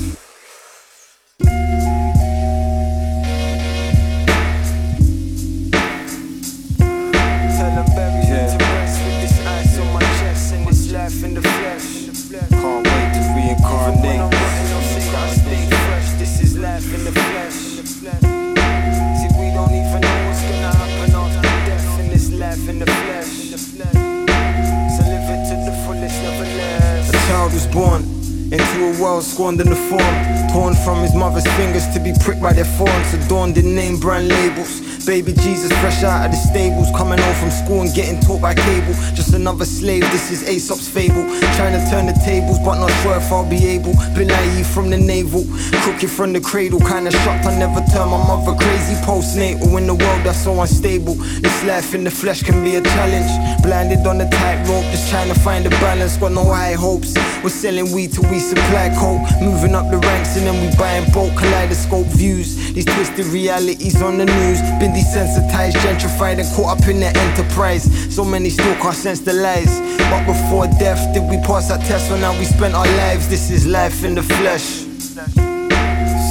Born 27.74 28.23
into 28.54 28.86
a 28.86 29.02
world 29.02 29.24
scorned 29.24 29.60
in 29.60 29.70
the 29.70 29.76
form, 29.76 30.16
torn 30.54 30.76
from 30.86 31.02
his 31.02 31.16
mother's 31.16 31.48
fingers 31.58 31.88
to 31.88 32.00
be 32.00 32.14
pricked 32.22 32.42
by 32.42 32.54
their 32.54 32.70
thorns, 32.78 33.14
adorned 33.14 33.58
in 33.58 33.74
name 33.74 34.00
brand 34.00 34.30
labels. 34.30 34.94
Baby 35.06 35.34
Jesus, 35.34 35.70
fresh 35.82 36.02
out 36.04 36.26
of 36.26 36.32
the 36.32 36.38
stables, 36.38 36.88
coming 36.96 37.20
home 37.20 37.36
from 37.36 37.52
school 37.52 37.82
and 37.82 37.94
getting 37.94 38.22
taught 38.22 38.42
by 38.42 38.54
cable. 38.54 38.94
Just 39.14 39.34
another 39.34 39.66
slave, 39.66 40.02
this 40.12 40.32
is 40.32 40.48
Aesop's 40.48 40.88
fable. 40.88 41.26
Trying 41.58 41.76
to 41.76 41.84
turn 41.92 42.06
the 42.06 42.14
tables, 42.24 42.58
but 42.60 42.80
not 42.80 42.92
sure 43.02 43.18
if 43.18 43.30
I'll 43.30 43.50
be 43.50 43.68
able. 43.68 43.94
Been 44.16 44.30
naive 44.30 44.68
from 44.68 44.90
the 44.90 44.98
navel, 44.98 45.44
crooked 45.84 46.10
from 46.10 46.32
the 46.32 46.40
cradle. 46.40 46.80
Kinda 46.80 47.12
shocked 47.12 47.46
I 47.46 47.58
never 47.58 47.82
turned 47.92 48.12
my 48.12 48.22
mother 48.24 48.56
crazy 48.56 48.96
postnatal. 49.04 49.78
In 49.78 49.88
the 49.88 49.96
world 49.96 50.24
that's 50.24 50.42
so 50.42 50.62
unstable, 50.62 51.16
this 51.16 51.64
life 51.66 51.94
in 51.94 52.06
the 52.06 52.12
flesh 52.12 52.42
can 52.44 52.64
be 52.64 52.76
a 52.76 52.82
challenge. 52.82 53.62
Blinded 53.62 54.08
on 54.08 54.20
the 54.20 54.26
tightrope, 54.30 54.86
just 54.94 55.10
trying 55.10 55.28
to 55.28 55.38
find 55.42 55.66
a 55.66 55.70
balance. 55.82 56.16
Got 56.16 56.32
no 56.32 56.46
high 56.46 56.74
hopes. 56.74 57.14
We're 57.44 57.50
selling 57.50 57.92
weed 57.92 58.14
till 58.14 58.30
we 58.32 58.40
supply 58.44 58.90
coke. 59.00 59.24
Moving 59.42 59.76
up 59.76 59.90
the 59.90 59.98
ranks 59.98 60.36
and 60.38 60.46
then 60.48 60.58
we 60.62 60.76
buying 60.76 61.10
bulk 61.12 61.36
kaleidoscope 61.38 62.08
views. 62.08 62.74
These 62.74 62.86
twisted 62.86 63.26
realities 63.28 64.02
on 64.02 64.18
the 64.18 64.26
news. 64.26 64.60
Been 64.80 64.92
desensitized, 64.92 65.78
gentrified, 65.86 66.40
and 66.40 66.48
caught 66.56 66.78
up 66.78 66.88
in 66.88 67.00
the 67.00 67.12
enterprise. 67.26 67.84
So 68.14 68.24
many 68.26 68.50
still 68.50 68.76
can't 68.76 68.96
sense 68.96 69.20
the 69.22 69.34
lies. 69.34 69.80
But 70.12 70.26
before 70.26 70.68
death, 70.80 71.14
did 71.14 71.24
we 71.30 71.38
pass 71.38 71.70
that 71.70 71.82
test? 71.88 72.10
So 72.10 72.18
now 72.18 72.38
we 72.38 72.46
spent 72.46 72.74
our 72.76 72.88
lives. 72.98 73.30
This 73.30 73.50
is 73.50 73.66
life 73.66 74.04
in 74.04 74.16
the 74.16 74.24
flesh. 74.24 74.86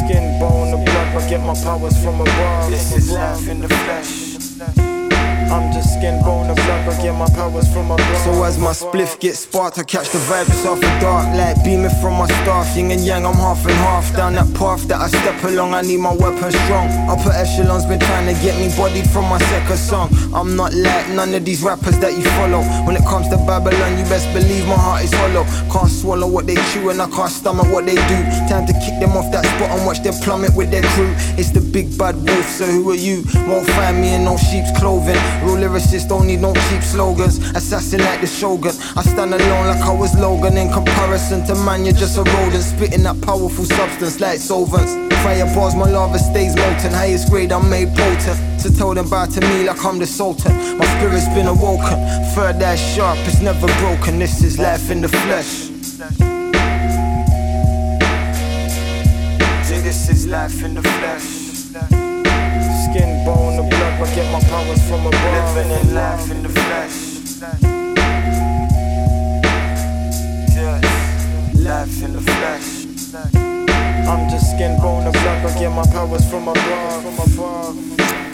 Skin, 0.02 0.38
bone, 0.40 0.70
the 0.72 0.76
blood, 0.84 1.16
I 1.16 1.28
get 1.28 1.40
my 1.40 1.54
powers 1.54 1.96
from 2.02 2.20
above. 2.20 2.70
This 2.70 2.92
is 2.96 3.10
life 3.10 3.48
in 3.48 3.60
the 3.60 3.68
flesh. 3.68 4.31
I'm 5.52 5.70
just 5.70 5.92
skin, 5.98 6.16
bone, 6.22 6.48
and 6.48 6.56
blood, 6.56 6.88
I 6.88 7.02
get 7.02 7.12
my 7.12 7.28
powers 7.28 7.70
from 7.70 7.90
above. 7.90 8.16
So 8.24 8.42
as 8.42 8.58
my 8.58 8.72
spliff 8.72 9.20
gets 9.20 9.40
sparked, 9.40 9.78
I 9.78 9.82
catch 9.82 10.08
the 10.08 10.18
vibes 10.20 10.64
off 10.64 10.80
the 10.80 10.88
dark 10.98 11.28
light 11.36 11.62
beaming 11.62 11.92
from 12.00 12.14
my 12.16 12.26
staff. 12.26 12.74
Yin 12.74 12.90
and 12.90 13.04
yang, 13.04 13.26
I'm 13.26 13.34
half 13.34 13.60
and 13.66 13.76
half. 13.84 14.16
Down 14.16 14.32
that 14.32 14.48
path 14.54 14.88
that 14.88 15.02
I 15.02 15.08
step 15.08 15.44
along, 15.44 15.74
I 15.74 15.82
need 15.82 16.00
my 16.00 16.14
weapon 16.14 16.50
strong. 16.64 16.88
Upper 17.06 17.32
echelons 17.36 17.84
been 17.84 18.00
trying 18.00 18.34
to 18.34 18.40
get 18.40 18.56
me 18.56 18.74
bodied 18.74 19.06
from 19.10 19.28
my 19.28 19.38
second 19.52 19.76
song. 19.76 20.08
I'm 20.32 20.56
not 20.56 20.72
like 20.72 21.10
none 21.10 21.34
of 21.34 21.44
these 21.44 21.62
rappers 21.62 21.98
that 21.98 22.16
you 22.16 22.24
follow. 22.40 22.62
When 22.86 22.96
it 22.96 23.04
comes 23.04 23.28
to 23.28 23.36
Babylon, 23.44 23.98
you 23.98 24.04
best 24.08 24.32
believe 24.32 24.66
my 24.66 24.80
heart 24.80 25.04
is 25.04 25.12
hollow. 25.12 25.44
Can't 25.68 25.92
swallow 25.92 26.28
what 26.28 26.46
they 26.46 26.56
chew 26.72 26.88
and 26.88 27.02
I 27.02 27.10
can't 27.10 27.30
stomach 27.30 27.68
what 27.68 27.84
they 27.84 27.96
do. 28.08 28.18
Time 28.48 28.64
to 28.64 28.72
kick 28.80 28.96
them 29.04 29.12
off 29.20 29.30
that 29.32 29.44
spot 29.44 29.68
and 29.76 29.84
watch 29.84 30.02
them 30.02 30.14
plummet 30.24 30.56
with 30.56 30.70
their 30.70 30.82
crew. 30.96 31.12
It's 31.36 31.50
the 31.50 31.60
big 31.60 31.98
bad 31.98 32.16
wolf, 32.16 32.48
so 32.48 32.64
who 32.64 32.90
are 32.90 32.96
you? 32.96 33.20
Won't 33.44 33.68
find 33.76 34.00
me 34.00 34.14
in 34.14 34.24
no 34.24 34.38
sheep's 34.38 34.72
clothing. 34.80 35.20
Real 35.44 35.56
lyricists 35.56 36.08
don't 36.08 36.26
need 36.26 36.40
no 36.40 36.54
cheap 36.54 36.82
slogans. 36.82 37.38
Assassin 37.54 38.00
like 38.00 38.20
the 38.20 38.26
shogun. 38.26 38.74
I 38.96 39.02
stand 39.02 39.34
alone 39.34 39.66
like 39.66 39.80
I 39.80 39.92
was 39.92 40.14
Logan. 40.18 40.56
In 40.56 40.70
comparison 40.72 41.44
to 41.46 41.54
man, 41.64 41.84
you're 41.84 41.94
just 41.94 42.16
a 42.16 42.22
rodent. 42.22 42.62
Spitting 42.62 43.02
that 43.02 43.20
powerful 43.22 43.64
substance 43.64 44.20
like 44.20 44.38
solvents. 44.38 44.94
Fireballs, 45.22 45.74
my 45.74 45.88
lava 45.88 46.18
stays 46.18 46.54
molten. 46.56 46.92
Highest 46.92 47.30
grade, 47.30 47.52
I'm 47.52 47.68
made 47.68 47.94
potent. 47.94 48.38
So 48.60 48.70
tell 48.70 48.94
them 48.94 49.08
bow 49.10 49.26
to 49.26 49.40
me 49.40 49.64
like 49.64 49.84
I'm 49.84 49.98
the 49.98 50.06
sultan. 50.06 50.54
My 50.78 50.86
spirit's 50.96 51.28
been 51.28 51.46
awoken. 51.46 51.98
Third 52.34 52.62
eye 52.62 52.76
sharp, 52.76 53.18
it's 53.26 53.40
never 53.40 53.66
broken. 53.78 54.18
This 54.18 54.42
is 54.42 54.58
life 54.58 54.90
in 54.90 55.00
the 55.00 55.08
flesh. 55.08 55.68
This 59.82 60.08
is 60.08 60.26
life 60.26 60.62
in 60.64 60.74
the 60.74 60.82
flesh. 60.82 61.22
Skin, 62.84 63.24
bone, 63.24 63.56
the 63.56 63.62
I 64.02 64.14
get 64.16 64.32
my 64.32 64.40
powers 64.40 64.82
from 64.88 65.06
above. 65.06 65.54
Living 65.54 65.70
in 65.70 65.94
life 65.94 66.28
in 66.32 66.42
the 66.42 66.48
flesh. 66.48 67.12
Yes, 70.56 71.54
life 71.56 72.02
in 72.02 72.12
the 72.12 72.20
flesh. 72.20 72.86
I'm 74.08 74.28
just 74.28 74.50
skin, 74.50 74.76
bone, 74.80 75.04
and 75.04 75.12
blood, 75.12 75.46
I 75.46 75.58
get 75.58 75.70
my 75.70 75.86
powers 75.86 76.28
from 76.28 76.48
above. 76.48 77.02
From 77.04 77.32
above. 77.32 78.31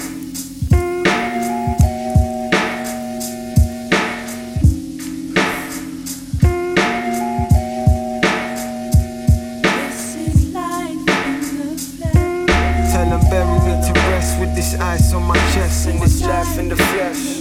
This 15.97 16.23
life 16.23 16.59
in 16.59 16.69
the 16.69 16.77
flesh. 16.77 17.41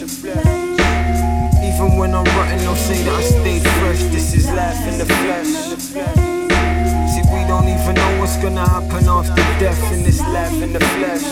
Even 1.63 1.97
when 1.97 2.13
I'm 2.15 2.23
rotten, 2.23 2.57
they'll 2.59 2.75
say 2.75 3.03
that 3.03 3.13
I 3.13 3.21
stayed 3.21 3.63
fresh. 3.79 4.01
This 4.13 4.33
is 4.33 4.47
life 4.51 4.81
in 4.87 4.97
the 4.97 5.05
flesh. 5.05 5.51
See, 7.11 7.23
we 7.33 7.41
don't 7.47 7.67
even 7.67 7.95
know 7.95 8.19
what's 8.19 8.37
gonna 8.37 8.67
happen 8.67 9.07
after 9.09 9.43
death 9.59 9.91
in 9.91 10.03
this 10.03 10.21
life 10.21 10.61
in 10.61 10.73
the 10.73 10.79
flesh. 10.79 11.25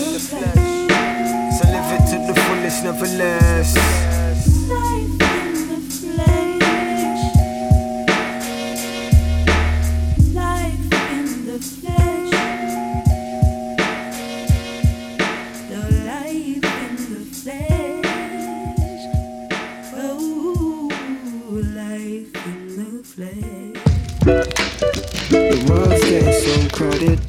So 1.56 1.64
live 1.72 1.90
it 1.96 2.04
to 2.12 2.18
the 2.28 2.36
fullest, 2.42 2.84
never 2.84 3.08
less. 3.18 4.15
The 24.26 25.66
world's 25.70 26.02
getting 26.10 26.34
so 26.34 26.76
crowded. 26.76 27.20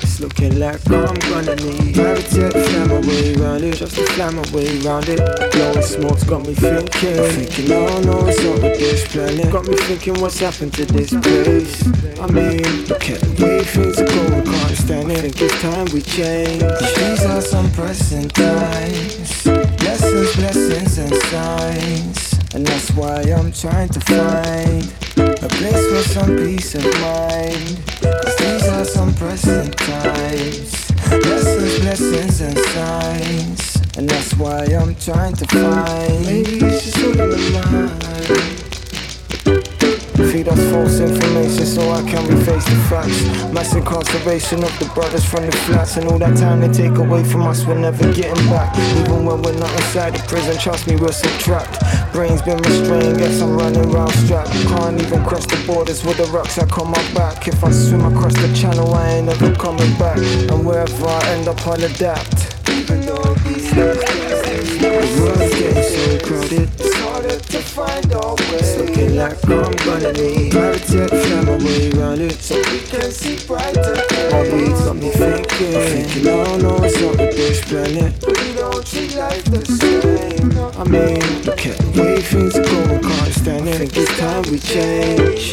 It's 0.00 0.20
looking 0.20 0.60
like 0.60 0.78
I'm 0.92 1.16
gonna 1.16 1.56
need 1.56 1.96
Private 1.96 2.30
jet, 2.30 2.52
fly 2.52 2.84
my 2.86 3.00
way 3.00 3.34
round 3.34 3.64
it 3.64 3.74
Just 3.74 3.96
to 3.96 4.06
fly 4.14 4.30
my 4.30 4.48
way 4.52 4.78
round 4.78 5.08
it. 5.08 5.18
Blowing 5.50 5.82
smoke's 5.82 6.22
got 6.22 6.46
me 6.46 6.54
thinking. 6.54 7.16
Thinking, 7.34 7.72
oh 7.72 8.00
no, 8.02 8.28
it's 8.28 8.44
not 8.44 8.62
with 8.62 8.78
this 8.78 9.08
planet. 9.08 9.50
Got 9.50 9.66
me 9.66 9.76
thinking, 9.76 10.20
what's 10.20 10.38
happened 10.38 10.72
to 10.74 10.84
this 10.86 11.10
place? 11.10 11.82
I 12.20 12.26
mean, 12.30 12.86
look 12.86 13.10
at 13.10 13.18
the 13.18 13.34
way 13.42 13.64
things 13.64 13.98
are 13.98 14.06
going 14.06 14.44
Can't 14.44 14.76
stand 14.76 15.10
it, 15.10 15.18
think 15.22 15.42
it's 15.42 15.60
time 15.60 15.86
we 15.92 16.00
change. 16.00 16.62
These 16.62 17.24
are 17.26 17.40
some 17.40 17.68
present 17.72 18.32
times. 18.36 19.46
Lessons, 19.82 20.36
blessings 20.36 20.98
and 20.98 21.14
signs. 21.24 22.38
And 22.54 22.64
that's 22.64 22.92
why 22.92 23.22
I'm 23.22 23.50
trying 23.52 23.88
to 23.88 24.00
find 24.00 25.07
A 25.18 25.48
place 25.48 25.86
for 25.90 26.02
some 26.10 26.36
peace 26.36 26.74
of 26.76 26.84
mind. 27.00 27.82
Cause 28.00 28.36
these 28.36 28.68
are 28.68 28.84
some 28.84 29.12
present 29.14 29.76
times. 29.76 30.90
Lessons, 31.10 31.78
blessings 31.80 32.40
and 32.40 32.56
signs. 32.56 33.98
And 33.98 34.08
that's 34.08 34.32
why 34.34 34.64
I'm 34.66 34.94
trying 34.94 35.34
to 35.34 35.46
find 35.46 36.24
Maybe 36.24 36.64
it's 36.64 36.84
just 36.84 36.98
all 36.98 37.20
in 37.20 37.30
the 37.30 37.50
mind 37.52 37.77
False 40.70 41.00
information 41.00 41.64
so 41.64 41.90
I 41.90 42.02
can 42.02 42.26
reface 42.26 42.64
the 42.64 42.76
facts. 42.90 43.52
Mass 43.52 43.74
incarceration 43.74 44.62
of 44.64 44.76
the 44.78 44.86
brothers 44.94 45.24
from 45.24 45.46
the 45.46 45.52
flats, 45.52 45.96
and 45.96 46.06
all 46.08 46.18
that 46.18 46.36
time 46.36 46.60
they 46.60 46.68
take 46.68 46.98
away 46.98 47.22
from 47.24 47.42
us, 47.42 47.64
we're 47.64 47.78
never 47.78 48.12
getting 48.12 48.44
back. 48.50 48.76
Even 48.98 49.24
when 49.24 49.40
we're 49.42 49.58
not 49.58 49.70
inside 49.72 50.14
the 50.14 50.22
prison, 50.28 50.58
trust 50.58 50.86
me, 50.86 50.96
we'll 50.96 51.12
subtract. 51.12 51.80
Brains 52.12 52.42
been 52.42 52.58
restrained, 52.58 53.18
guess 53.18 53.40
I'm 53.40 53.56
running 53.56 53.90
round 53.90 54.12
strapped. 54.12 54.50
Can't 54.68 55.00
even 55.00 55.24
cross 55.24 55.46
the 55.46 55.62
borders 55.66 56.04
with 56.04 56.16
the 56.18 56.24
rucksack 56.24 56.76
on 56.78 56.90
my 56.90 57.14
back. 57.14 57.46
If 57.48 57.62
I 57.62 57.70
swim 57.70 58.04
across 58.04 58.34
the 58.34 58.52
channel, 58.54 58.92
I 58.94 59.08
ain't 59.08 59.26
never 59.26 59.54
coming 59.54 59.92
back. 59.98 60.18
And 60.18 60.66
wherever 60.66 61.06
I 61.06 61.28
end 61.30 61.48
up, 61.48 61.66
I'll 61.66 61.82
adapt. 61.82 62.56
Even 62.68 63.00
though 63.02 63.34
these 63.46 63.72
days, 63.72 64.00
the 64.78 64.88
world's 65.20 65.54
getting 65.58 65.82
so 65.82 66.26
crowded. 66.26 67.07
Harder 67.28 67.44
to 67.44 67.58
find 67.58 68.12
our 68.14 68.34
way. 68.34 68.56
It's 68.56 68.76
looking 68.78 69.16
like 69.16 69.44
I'm 69.44 69.72
gonna 69.84 70.12
need 70.12 70.50
private 70.50 70.86
jet, 70.86 71.10
fly 71.10 71.40
my 71.42 71.62
way 71.62 71.90
round 71.90 72.20
it, 72.22 72.40
so 72.40 72.56
we 72.56 72.80
can 72.80 73.10
see 73.12 73.46
brighter 73.46 73.82
days. 74.08 74.32
My 74.32 74.42
weeds 74.50 74.80
got 74.80 74.96
me 74.96 75.10
thinking, 75.10 75.72
thinking, 75.72 76.28
oh 76.28 76.56
no, 76.56 76.82
it's 76.84 77.00
not 77.00 77.18
with 77.18 77.36
this 77.36 77.60
planet. 77.68 78.57
The. 78.78 80.74
I 80.78 80.84
mean, 80.84 81.42
look 81.42 81.66
at 81.66 81.78
the 81.78 82.00
way 82.00 82.20
things 82.20 82.56
are 82.56 82.62
it. 83.82 83.96
It's 83.96 84.18
time 84.18 84.42
we 84.50 84.58
change. 84.58 85.50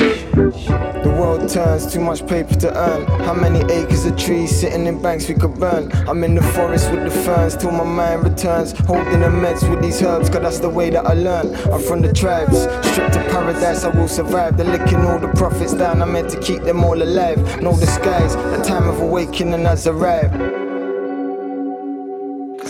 The 1.03 1.15
world 1.17 1.49
turns, 1.49 1.91
too 1.91 2.01
much 2.01 2.27
paper 2.27 2.53
to 2.55 2.77
earn. 2.77 3.05
How 3.21 3.33
many 3.33 3.59
acres 3.73 4.05
of 4.05 4.15
trees 4.17 4.55
sitting 4.55 4.85
in 4.85 5.01
banks 5.01 5.27
we 5.27 5.33
could 5.33 5.59
burn? 5.59 5.91
I'm 6.07 6.23
in 6.23 6.35
the 6.35 6.43
forest 6.43 6.91
with 6.91 7.03
the 7.03 7.09
ferns 7.09 7.55
till 7.55 7.71
my 7.71 7.83
mind 7.83 8.23
returns. 8.23 8.73
Holding 8.85 9.21
the 9.21 9.27
meds 9.27 9.67
with 9.69 9.81
these 9.81 10.01
herbs, 10.03 10.29
cause 10.29 10.41
that's 10.41 10.59
the 10.59 10.69
way 10.69 10.89
that 10.91 11.05
I 11.05 11.13
learn. 11.13 11.55
I'm 11.71 11.81
from 11.81 12.01
the 12.01 12.13
tribes, 12.13 12.61
stripped 12.89 13.13
to 13.13 13.23
paradise, 13.31 13.83
I 13.83 13.89
will 13.89 14.07
survive. 14.07 14.57
They're 14.57 14.67
licking 14.67 14.99
all 14.99 15.17
the 15.17 15.29
profits 15.29 15.73
down, 15.73 16.01
I'm 16.01 16.13
meant 16.13 16.29
to 16.29 16.39
keep 16.39 16.61
them 16.63 16.83
all 16.83 17.01
alive. 17.01 17.43
The 17.59 17.85
skies, 17.87 18.35
the 18.35 18.63
time 18.63 18.87
of 18.87 19.01
awakening 19.01 19.65
has 19.65 19.87
arrived. 19.87 20.54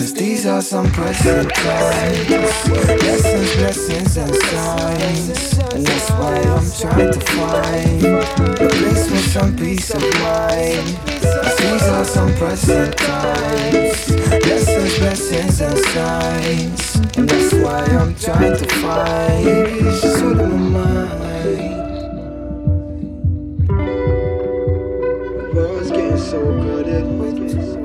Cause 0.05 0.13
these 0.13 0.45
are 0.45 0.61
some 0.61 0.85
pressing 0.91 1.49
times 1.49 2.29
Lessons, 2.29 3.55
blessings 3.55 4.17
and 4.17 4.35
signs. 4.35 5.57
And 5.73 5.83
that's 5.83 6.11
why 6.11 6.35
I'm 6.41 6.71
trying 6.79 7.11
to 7.11 7.19
find 7.21 8.05
A 8.05 8.69
place 8.69 9.09
with 9.09 9.27
some 9.33 9.55
peace 9.55 9.89
of 9.89 10.03
mind. 10.21 10.95
Cause 11.07 11.57
these 11.57 11.83
are 11.89 12.05
some 12.05 12.31
pressing 12.35 12.91
times 12.91 14.09
Lessons, 14.45 14.99
blessings 14.99 15.61
and 15.61 15.79
signs. 15.79 16.95
And 17.17 17.27
that's 17.27 17.53
why 17.55 17.83
I'm 17.85 18.13
trying 18.13 18.57
to 18.57 18.67
find 18.75 19.47
all 20.21 20.39
in 20.39 20.71
my 20.71 21.15
mind. 21.17 21.65
Getting 25.89 26.17
so 26.19 26.39
crowded 26.61 27.05
I 27.05 27.84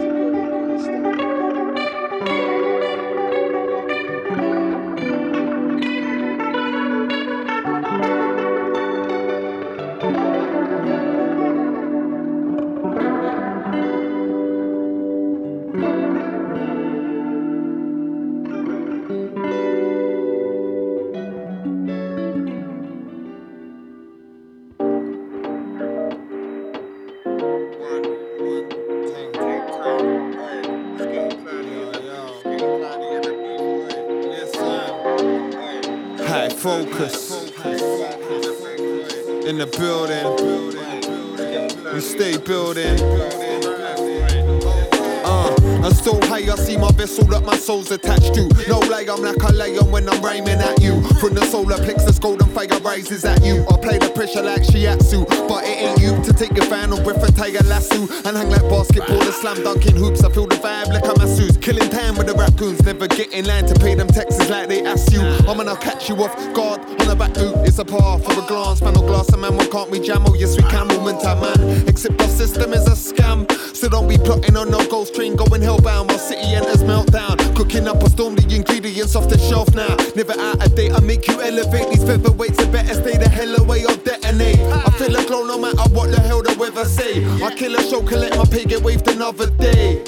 rises 52.83 53.25
at 53.25 53.43
you. 53.43 53.65
I 53.69 53.77
play 53.77 53.97
the 53.97 54.09
pressure 54.09 54.41
like 54.41 54.63
Shiatsu, 54.63 55.27
but 55.47 55.63
it 55.63 55.77
ain't 55.81 55.99
you 55.99 56.21
to 56.23 56.33
take 56.33 56.55
your 56.55 56.65
final 56.65 57.01
breath 57.01 57.23
and 57.23 57.35
tie 57.35 57.47
a 57.47 57.63
lasso 57.63 58.01
and 58.25 58.37
hang 58.37 58.49
like 58.49 58.61
basketball 58.63 59.21
and 59.21 59.33
slam 59.33 59.63
dunking 59.63 59.95
hoops. 59.95 60.23
I 60.23 60.29
feel 60.29 60.47
time 62.61 62.71
with 62.71 62.77
the 62.77 62.83
raccoons, 62.83 62.83
never 62.85 63.07
get 63.07 63.33
in 63.33 63.45
line 63.45 63.65
to 63.65 63.73
pay 63.75 63.95
them 63.95 64.07
taxes 64.07 64.49
like 64.49 64.67
they 64.67 64.83
ask 64.85 65.11
you. 65.11 65.21
I'm 65.21 65.57
gonna 65.57 65.75
catch 65.77 66.09
you 66.09 66.15
off 66.23 66.35
guard 66.53 66.81
on 67.01 67.07
the 67.07 67.15
back 67.15 67.33
boot. 67.33 67.55
It's 67.67 67.79
a 67.79 67.85
path 67.85 68.23
for 68.23 68.33
a 68.33 68.45
glance, 68.47 68.79
panel 68.79 69.05
glass, 69.05 69.29
and 69.29 69.41
man, 69.41 69.55
what 69.55 69.71
can't 69.71 69.89
we 69.89 69.99
jam? 69.99 70.23
Oh, 70.25 70.35
yes, 70.35 70.55
we 70.57 70.63
can, 70.63 70.87
movement 70.87 71.21
time, 71.21 71.41
man. 71.41 71.87
Except 71.87 72.21
our 72.21 72.27
system 72.27 72.73
is 72.73 72.87
a 72.87 72.95
scam. 72.95 73.49
So 73.75 73.89
don't 73.89 74.07
be 74.07 74.17
plotting 74.17 74.55
on 74.57 74.69
no 74.69 74.85
ghost 74.87 75.15
train 75.15 75.35
going 75.35 75.61
hellbound 75.61 76.09
while 76.09 76.19
city 76.19 76.55
enters 76.55 76.83
meltdown. 76.83 77.37
Cooking 77.55 77.87
up 77.87 78.03
a 78.03 78.09
storm, 78.09 78.35
the 78.35 78.43
ingredients 78.55 79.15
off 79.15 79.27
the 79.29 79.37
shelf 79.37 79.73
now. 79.73 79.95
Never 80.15 80.33
out 80.39 80.65
of 80.65 80.75
date, 80.75 80.93
I 80.93 80.99
make 80.99 81.27
you 81.27 81.41
elevate. 81.41 81.89
These 81.89 82.03
featherweights 82.03 82.59
are 82.61 82.71
better 82.71 82.93
stay 82.93 83.17
the 83.17 83.29
hell 83.29 83.55
away 83.59 83.85
or 83.85 83.95
detonate. 83.95 84.59
I 84.59 84.89
feel 84.97 85.15
a 85.15 85.25
glow 85.25 85.45
no 85.45 85.57
matter 85.57 85.89
what 85.93 86.11
the 86.11 86.19
hell 86.19 86.41
the 86.41 86.55
weather 86.59 86.85
say. 86.85 87.25
I 87.43 87.53
kill 87.55 87.75
a 87.75 87.81
show, 87.81 88.01
collect 88.03 88.37
my 88.37 88.45
pay, 88.45 88.65
get 88.65 88.81
waved 88.83 89.07
another 89.07 89.49
day. 89.49 90.03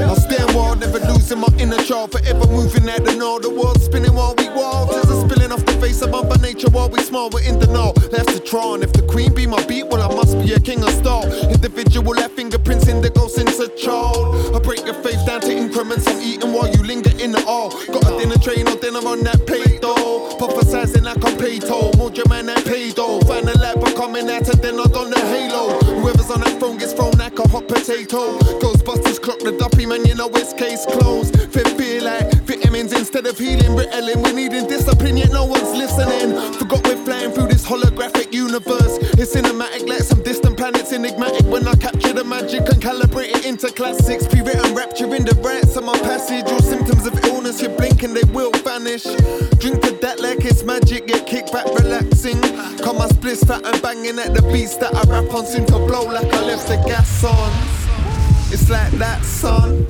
I 0.00 0.14
stand 0.14 0.54
wild, 0.54 0.80
never 0.80 0.98
losing 1.00 1.38
my 1.38 1.48
inner 1.58 1.76
child. 1.78 2.12
Forever 2.12 2.46
moving 2.46 2.88
at 2.88 3.04
the 3.04 3.14
know. 3.14 3.38
The 3.38 3.50
world 3.50 3.80
spinning 3.82 4.14
while 4.14 4.34
we 4.38 4.48
wild. 4.48 4.90
There's 4.90 5.10
a 5.10 5.20
spilling 5.20 5.52
off 5.52 5.64
the 5.66 5.72
face 5.80 6.00
of 6.02 6.10
Mother 6.10 6.38
Nature 6.38 6.70
while 6.70 6.88
we 6.88 7.00
smile. 7.02 7.28
We're 7.30 7.42
in 7.42 7.58
the 7.58 7.66
know. 7.66 7.92
Left 8.12 8.28
to 8.28 8.40
Tron. 8.40 8.82
If 8.82 8.92
the 8.92 9.00
queen 9.08 9.32
be 9.32 9.46
my 9.46 9.64
beat, 9.64 9.86
well, 9.86 10.02
I 10.02 10.14
must 10.14 10.38
be 10.38 10.52
a 10.52 10.60
king 10.60 10.84
of 10.84 10.90
star. 10.90 11.24
Individual 11.48 12.12
left 12.12 12.36
fingerprints 12.36 12.86
in 12.86 13.00
the 13.00 13.08
ghost 13.08 13.36
since 13.36 13.58
a 13.58 13.68
child. 13.74 14.54
I 14.54 14.58
break 14.58 14.84
your 14.84 15.00
faith 15.00 15.24
down 15.24 15.40
to 15.40 15.50
increments. 15.50 16.06
I'm 16.06 16.20
eating 16.20 16.52
while 16.52 16.68
you 16.68 16.82
linger 16.82 17.08
in 17.16 17.32
the 17.32 17.42
all. 17.46 17.70
Got 17.88 18.04
a 18.04 18.18
dinner 18.20 18.36
train 18.36 18.68
or 18.68 18.76
dinner 18.76 19.00
on 19.00 19.24
that 19.24 19.46
plate 19.46 19.80
though. 19.80 20.36
Prophesizing 20.36 21.04
like 21.04 21.24
I'm 21.24 21.60
toll. 21.60 21.92
More 21.96 22.12
man 22.28 22.46
than 22.46 22.62
paid 22.64 22.96
though. 22.96 23.18
Find 23.20 23.48
a 23.48 23.56
lap, 23.56 23.78
I'm 23.80 23.94
coming 23.96 24.28
out 24.28 24.46
and 24.46 24.60
then 24.60 24.74
I 24.74 24.82
on 24.92 25.10
the 25.10 25.20
halo. 25.32 25.80
Whoever's 26.00 26.30
on 26.30 26.40
that 26.40 26.58
throne 26.58 26.76
gets 26.76 26.92
thrown 26.92 27.12
like 27.12 27.38
a 27.38 27.48
hot 27.48 27.66
potato. 27.66 28.38
Ghostbusters 28.60 29.22
clock 29.22 29.38
the 29.38 29.52
duppy, 29.52 29.86
man, 29.86 30.04
you 30.04 30.14
know 30.14 30.28
it's 30.34 30.52
case 30.52 30.84
closed. 30.84 31.32
Fit 31.50 31.68
feel 31.78 32.04
like 32.04 32.30
vitamins 32.44 32.92
instead 32.92 33.26
of 33.26 33.38
healing, 33.38 33.72
Ritalin. 33.72 34.22
We're 34.22 34.32
needing 34.32 34.66
discipline, 34.66 35.16
yet 35.16 35.32
no 35.32 35.46
one's 35.46 35.72
listening. 35.72 36.36
Forgot 36.54 36.84
we're 36.84 37.04
flying 37.04 37.32
through 37.32 37.48
this 37.48 37.64
holographic 38.02 38.32
universe. 38.32 38.98
It's 39.18 39.34
cinematic, 39.34 39.88
like 39.88 40.00
some 40.00 40.22
distant 40.22 40.56
planets, 40.56 40.92
enigmatic. 40.92 41.46
When 41.46 41.66
I 41.66 41.74
capture 41.74 42.12
the 42.12 42.24
magic 42.24 42.60
and 42.68 42.82
calibrate 42.82 43.34
it 43.36 43.46
into 43.46 43.68
classics, 43.68 44.26
pre-written 44.26 44.74
rapture 44.74 45.12
in 45.14 45.24
the 45.24 45.34
rights 45.36 45.76
of 45.76 45.84
my 45.84 45.96
passage. 45.98 46.44
All 46.46 46.60
symptoms 46.60 47.06
of 47.06 47.24
illness, 47.24 47.62
you 47.62 47.68
blink 47.68 48.02
and 48.02 48.16
they 48.16 48.24
will 48.32 48.50
vanish. 48.50 49.04
Drink 49.58 49.82
to 49.82 49.92
that 50.02 50.20
like 50.20 50.44
it's 50.44 50.62
magic, 50.64 51.06
get 51.06 51.26
kicked 51.26 51.52
back, 51.52 51.66
relaxing. 51.66 52.40
Come 52.78 52.98
my 52.98 53.06
spliss 53.08 53.46
fat 53.46 53.64
and 53.64 53.80
banging 53.82 54.18
at 54.18 54.34
the 54.34 54.42
beats 54.52 54.76
that 54.76 54.94
I 54.94 55.02
rap 55.02 55.32
on, 55.34 55.46
seem 55.46 55.66
to 55.66 55.78
blow 55.78 56.04
like 56.04 56.32
I 56.32 56.44
left 56.44 56.68
the 56.68 56.76
gas 56.86 57.24
on. 57.24 57.52
It's 58.52 58.68
like 58.68 58.92
that, 58.92 59.24
son. 59.24 59.86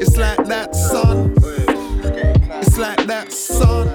It's 0.00 0.16
like 0.16 0.44
that, 0.46 0.74
son. 0.74 1.34
It's 2.60 2.78
like 2.78 3.06
that, 3.06 3.32
son. 3.32 3.88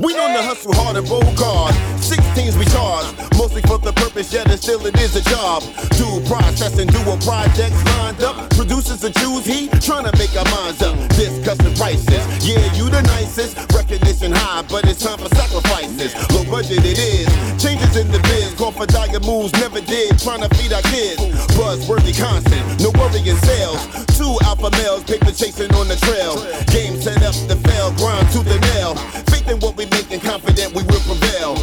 We 0.00 0.14
on 0.14 0.32
the 0.32 0.42
hustle 0.42 0.72
hard 0.72 0.96
and 0.96 1.06
roll 1.10 1.20
guard. 1.34 1.99
16s 2.10 2.58
we 2.58 2.64
charge, 2.74 3.06
mostly 3.38 3.62
for 3.70 3.78
the 3.78 3.92
purpose, 3.92 4.32
yet 4.32 4.50
it 4.50 4.58
still 4.58 4.84
it 4.84 4.98
is 4.98 5.14
a 5.14 5.22
job. 5.30 5.62
Do 5.94 6.18
processing, 6.26 6.88
doing 6.90 7.20
projects 7.22 7.78
lined 7.94 8.18
up. 8.26 8.50
Producers 8.50 9.04
and 9.04 9.14
choose 9.14 9.46
he 9.46 9.68
trying 9.78 10.10
to 10.10 10.14
make 10.18 10.34
our 10.34 10.44
minds 10.50 10.82
up. 10.82 10.98
Discussing 11.14 11.70
prices, 11.78 12.18
yeah, 12.42 12.66
you 12.74 12.90
the 12.90 13.02
nicest. 13.14 13.54
Recognition 13.70 14.32
high, 14.34 14.66
but 14.66 14.90
it's 14.90 14.98
time 15.06 15.18
for 15.22 15.30
sacrifices. 15.38 16.10
Low 16.34 16.42
budget 16.50 16.82
it 16.82 16.98
is, 16.98 17.30
changes 17.62 17.94
in 17.94 18.10
the 18.10 18.18
biz. 18.26 18.58
Call 18.58 18.72
for 18.72 18.86
dire 18.86 19.22
moves, 19.22 19.52
never 19.62 19.80
did. 19.80 20.18
Trying 20.18 20.42
to 20.42 20.50
feed 20.58 20.72
our 20.74 20.82
kids. 20.90 21.22
Buzzworthy 21.54 22.10
constant, 22.10 22.64
no 22.82 22.90
worry 22.98 23.22
in 23.22 23.38
sales. 23.46 23.78
Two 24.18 24.34
alpha 24.50 24.70
males, 24.82 25.04
paper 25.04 25.30
chasing 25.30 25.70
on 25.78 25.86
the 25.86 25.94
trail. 26.02 26.34
Game 26.74 26.98
set 26.98 27.22
up 27.22 27.38
to 27.46 27.54
fail, 27.70 27.94
grind 27.94 28.26
to 28.34 28.42
the 28.42 28.58
nail. 28.74 28.98
Faith 29.30 29.46
in 29.46 29.60
what 29.60 29.76
we 29.76 29.86
make 29.94 30.10
and 30.10 30.20
confident 30.20 30.74
we 30.74 30.82
will 30.90 31.04
prevail. 31.06 31.54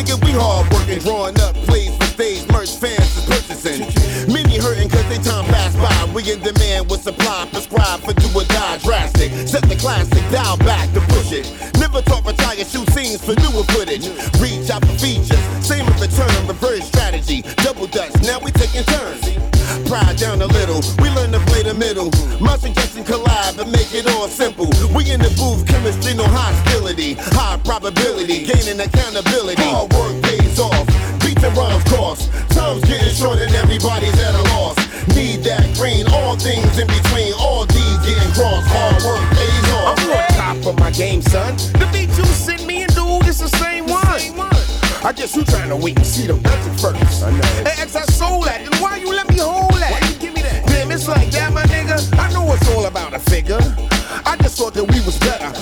Nigga, 0.00 0.16
we 0.24 0.32
hard 0.32 0.64
working, 0.72 0.98
drawing 1.00 1.38
up 1.44 1.52
plays 1.68 1.94
for 1.98 2.08
stage 2.16 2.48
merch 2.48 2.72
fans 2.80 3.04
is 3.20 3.24
purchasing. 3.28 3.84
Many 4.32 4.56
hurting 4.56 4.88
cause 4.88 5.04
they 5.12 5.20
time 5.20 5.44
pass 5.52 5.76
by. 5.76 5.92
We 6.14 6.24
in 6.32 6.40
demand 6.40 6.88
with 6.88 7.02
supply 7.02 7.46
prescribed 7.52 8.04
for 8.08 8.14
do 8.14 8.24
or 8.32 8.44
die 8.44 8.78
drastic. 8.78 9.28
Set 9.46 9.60
the 9.68 9.76
classic, 9.76 10.24
dial 10.32 10.56
back 10.64 10.88
to 10.94 11.00
push 11.12 11.32
it. 11.32 11.44
Never 11.76 12.00
talk 12.00 12.24
retire, 12.24 12.64
shoot 12.64 12.88
scenes 12.96 13.20
for 13.20 13.36
newer 13.44 13.60
footage. 13.76 14.08
Reach 14.40 14.70
out 14.72 14.80
for 14.88 14.96
features, 14.96 15.36
same 15.60 15.84
in 15.84 15.92
return, 16.00 16.32
reverse 16.48 16.88
strategy. 16.88 17.42
Double 17.60 17.86
dutch, 17.86 18.16
now 18.24 18.40
we 18.40 18.52
taking 18.52 18.84
turns. 18.84 19.20
Pride 19.84 20.16
down 20.16 20.40
a 20.40 20.46
little, 20.46 20.80
we 21.04 21.10
learn 21.12 21.32
to 21.32 21.44
the 21.70 21.78
middle. 21.78 22.10
My 22.40 22.56
suggestion 22.56 23.04
collide, 23.04 23.56
but 23.56 23.68
make 23.68 23.94
it 23.94 24.06
all 24.14 24.28
simple. 24.28 24.66
We 24.94 25.10
in 25.10 25.20
the 25.20 25.30
booth, 25.38 25.66
chemistry, 25.66 26.14
no 26.14 26.24
hostility. 26.26 27.14
High 27.14 27.58
probability, 27.64 28.42
gaining 28.44 28.80
accountability. 28.80 29.62
Hard 29.62 29.92
work 29.94 30.14
pays 30.22 30.58
off, 30.58 30.86
beats 31.22 31.42
and 31.42 31.54
rhymes 31.56 31.84
cost. 31.84 32.32
Time's 32.50 32.82
getting 32.84 33.14
short 33.14 33.38
and 33.38 33.54
everybody's 33.54 34.18
at 34.18 34.34
a 34.34 34.42
loss. 34.54 34.76
Need 35.14 35.46
that 35.46 35.66
green, 35.78 36.06
all 36.10 36.34
things 36.36 36.78
in 36.78 36.86
between, 36.86 37.32
all 37.38 37.66
these 37.66 37.98
getting 38.02 38.32
crossed. 38.34 38.66
Hard 38.74 38.98
work 39.06 39.22
pays 39.38 39.66
off. 39.78 39.98
I'm 39.98 40.10
on 40.10 40.26
top 40.34 40.74
of 40.74 40.78
my 40.78 40.90
game, 40.90 41.22
son. 41.22 41.54
The 41.78 41.86
beat 41.92 42.10
you 42.18 42.26
sent 42.26 42.66
me 42.66 42.82
and 42.82 42.92
dude, 42.94 43.26
it's 43.30 43.38
the 43.38 43.52
same 43.62 43.86
one. 43.86 44.00
I 45.02 45.12
guess 45.12 45.34
you 45.34 45.44
trying 45.44 45.70
to 45.70 45.76
wait 45.76 45.96
and 45.96 46.06
see 46.06 46.26
the 46.26 46.34
budget 46.34 46.74
first. 46.78 47.24
I 47.24 47.30
know. 47.30 47.46
Hey, 47.64 47.80
X, 47.80 47.96
I 47.96 48.04
sold 48.12 48.44
that. 48.44 48.68
Then 48.68 48.82
why 48.82 48.96
you 48.98 49.08
let 49.14 49.30
me 49.30 49.38
hold 49.38 49.72
that? 49.80 49.96
Why 49.96 50.08
you 50.08 50.18
give 50.18 50.34
me 50.34 50.42
that? 50.42 50.66
Damn, 50.66 50.92
it's 50.92 51.08
like 51.08 51.30
that, 51.30 51.39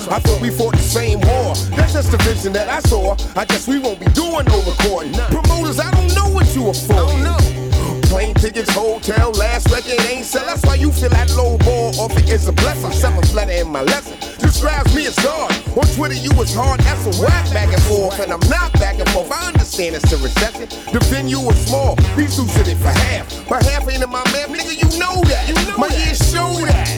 I 0.09 0.19
thought 0.19 0.41
we 0.41 0.49
fought 0.49 0.73
the 0.73 0.81
same 0.81 1.21
war. 1.21 1.53
That's 1.77 1.93
just 1.93 2.11
the 2.11 2.17
vision 2.25 2.51
that 2.53 2.67
I 2.67 2.79
saw. 2.81 3.15
I 3.35 3.45
guess 3.45 3.67
we 3.67 3.77
won't 3.77 3.99
be 3.99 4.07
doing 4.17 4.45
no 4.45 4.57
recording. 4.65 5.13
Promoters, 5.13 5.79
I 5.79 5.91
don't 5.91 6.13
know 6.15 6.33
what 6.33 6.49
you 6.55 6.69
afford. 6.69 6.97
I 6.97 7.05
don't 7.05 7.23
know. 7.23 8.01
Plane 8.09 8.33
tickets, 8.33 8.73
hotel, 8.73 9.29
last 9.33 9.69
record 9.69 10.01
ain't 10.09 10.25
sell. 10.25 10.43
That's 10.47 10.65
why 10.65 10.75
you 10.75 10.91
feel 10.91 11.09
that 11.09 11.29
low 11.37 11.59
ball 11.59 11.93
off 11.99 12.17
it 12.17 12.27
is 12.27 12.47
a 12.47 12.51
blessing. 12.51 12.91
Seventh 12.91 13.33
letter 13.35 13.51
in 13.51 13.69
my 13.69 13.83
lesson 13.83 14.17
describes 14.39 14.95
me 14.95 15.05
as 15.05 15.15
God. 15.17 15.51
On 15.77 15.85
Twitter, 15.93 16.15
you 16.15 16.33
was 16.35 16.51
hard 16.53 16.79
that's 16.79 17.05
a 17.05 17.21
whack 17.21 17.45
back 17.53 17.71
and 17.71 17.83
forth, 17.83 18.19
and 18.19 18.33
I'm 18.33 18.41
not 18.49 18.73
back 18.73 18.97
and 18.97 19.07
forth. 19.09 19.31
I 19.31 19.47
understand 19.49 19.95
it's 19.95 20.11
a 20.11 20.17
recession. 20.17 20.67
The 20.91 20.99
venue 21.05 21.39
was 21.39 21.55
small. 21.67 21.95
These 22.17 22.35
dudes 22.35 22.55
did 22.55 22.67
it 22.67 22.77
for 22.77 22.89
half. 22.89 23.29
My 23.47 23.61
half 23.61 23.87
ain't 23.87 24.01
in 24.01 24.09
my 24.09 24.23
map, 24.33 24.49
nigga. 24.49 24.73
You 24.73 24.89
know 24.97 25.21
that. 25.29 25.47
You 25.47 25.53
know 25.53 25.77
my 25.77 25.87
ears 26.01 26.17
show 26.17 26.49
that. 26.65 26.89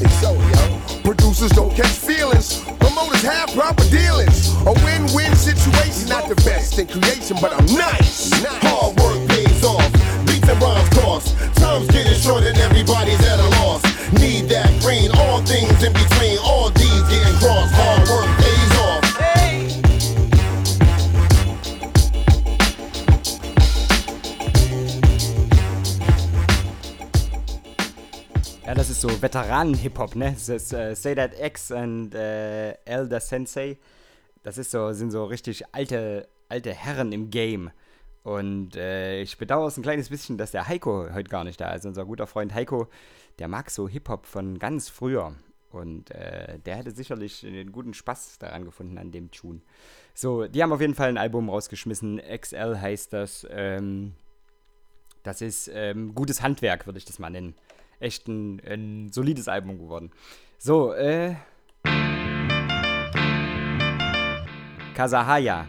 They 0.00 0.08
show, 0.16 0.32
yo. 0.32 0.77
Producers 1.08 1.52
don't 1.52 1.74
catch 1.74 1.96
feelings. 1.96 2.60
Promoters 2.80 3.22
have 3.22 3.48
proper 3.54 3.82
dealings. 3.88 4.52
A 4.68 4.72
win-win 4.84 5.34
situation, 5.36 6.06
not 6.06 6.28
the 6.28 6.34
best 6.44 6.78
in 6.78 6.86
creation, 6.86 7.38
but 7.40 7.50
I'm 7.50 7.64
nice. 7.64 8.28
Hard 8.60 8.92
work 9.00 9.16
pays 9.30 9.64
off. 9.64 9.88
Beats 10.28 10.46
and 10.46 10.60
rhymes 10.60 10.88
cost. 11.00 11.32
Time's 11.56 11.88
getting 11.88 12.12
short 12.12 12.44
and 12.44 12.58
everybody's 12.58 13.24
at 13.24 13.40
a 13.40 13.48
loss. 13.56 13.80
Need 14.20 14.52
that 14.52 14.68
green, 14.84 15.08
all 15.16 15.40
things 15.48 15.82
in 15.82 15.96
between, 15.96 16.17
ist 28.98 29.02
so 29.02 29.22
Veteranen-Hip-Hop, 29.22 30.16
ne? 30.16 30.32
Das 30.32 30.48
ist 30.48 30.72
äh, 30.72 30.92
Say 30.96 31.14
That 31.14 31.38
X 31.40 31.70
und 31.70 32.16
äh, 32.16 32.72
Elder 32.84 33.20
Sensei. 33.20 33.78
Das 34.42 34.58
ist 34.58 34.72
so, 34.72 34.92
sind 34.92 35.12
so 35.12 35.24
richtig 35.24 35.62
alte, 35.72 36.26
alte 36.48 36.74
Herren 36.74 37.12
im 37.12 37.30
Game. 37.30 37.70
Und 38.24 38.74
äh, 38.74 39.22
ich 39.22 39.38
bedauere 39.38 39.68
es 39.68 39.76
ein 39.76 39.84
kleines 39.84 40.08
bisschen, 40.08 40.36
dass 40.36 40.50
der 40.50 40.66
Heiko 40.66 41.06
heute 41.14 41.30
gar 41.30 41.44
nicht 41.44 41.60
da 41.60 41.74
ist. 41.74 41.86
Unser 41.86 42.06
guter 42.06 42.26
Freund 42.26 42.52
Heiko, 42.52 42.88
der 43.38 43.46
mag 43.46 43.70
so 43.70 43.88
Hip-Hop 43.88 44.26
von 44.26 44.58
ganz 44.58 44.88
früher. 44.88 45.32
Und 45.70 46.10
äh, 46.10 46.58
der 46.58 46.74
hätte 46.74 46.90
sicherlich 46.90 47.46
einen 47.46 47.70
guten 47.70 47.94
Spaß 47.94 48.38
daran 48.40 48.64
gefunden, 48.64 48.98
an 48.98 49.12
dem 49.12 49.30
Tune. 49.30 49.60
So, 50.12 50.48
die 50.48 50.60
haben 50.60 50.72
auf 50.72 50.80
jeden 50.80 50.96
Fall 50.96 51.10
ein 51.10 51.18
Album 51.18 51.50
rausgeschmissen. 51.50 52.20
XL 52.36 52.80
heißt 52.80 53.12
das. 53.12 53.46
Ähm, 53.48 54.14
das 55.22 55.40
ist 55.40 55.70
ähm, 55.72 56.16
gutes 56.16 56.42
Handwerk, 56.42 56.86
würde 56.86 56.98
ich 56.98 57.04
das 57.04 57.20
mal 57.20 57.30
nennen. 57.30 57.54
Echt 58.00 58.28
ein, 58.28 58.60
ein 58.64 59.10
solides 59.12 59.48
Album 59.48 59.78
geworden. 59.78 60.10
So, 60.58 60.92
äh. 60.92 61.34
Kasahaya. 64.94 65.66